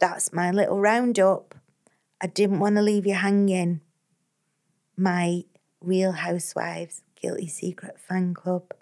[0.00, 1.54] that's my little roundup.
[2.22, 3.80] I didn't want to leave you hanging.
[4.94, 5.44] My
[5.80, 8.74] Real Housewives Guilty Secret fan club.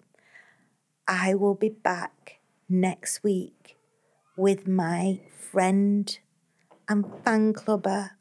[1.07, 3.77] I will be back next week
[4.35, 6.19] with my friend
[6.89, 8.11] and fan clubber,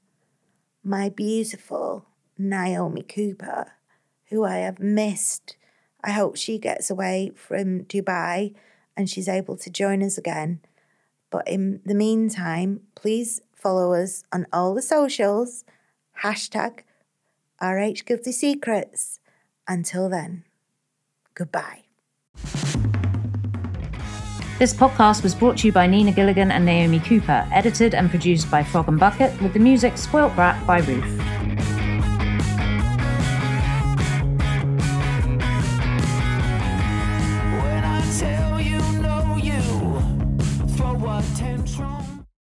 [0.85, 2.07] my beautiful
[2.39, 3.73] Naomi Cooper,
[4.29, 5.57] who I have missed.
[6.05, 8.55] I hope she gets away from Dubai
[8.97, 10.61] and she's able to join us again.
[11.29, 15.65] But in the meantime, please follow us on all the socials,
[16.23, 16.81] hashtag
[17.61, 19.21] RH Guilty Secrets.
[19.67, 20.45] Until then,
[21.35, 21.83] goodbye.
[24.59, 28.51] This podcast was brought to you by Nina Gilligan and Naomi Cooper, edited and produced
[28.51, 31.38] by Frog and Bucket, with the music Spoilt Brat by Ruth.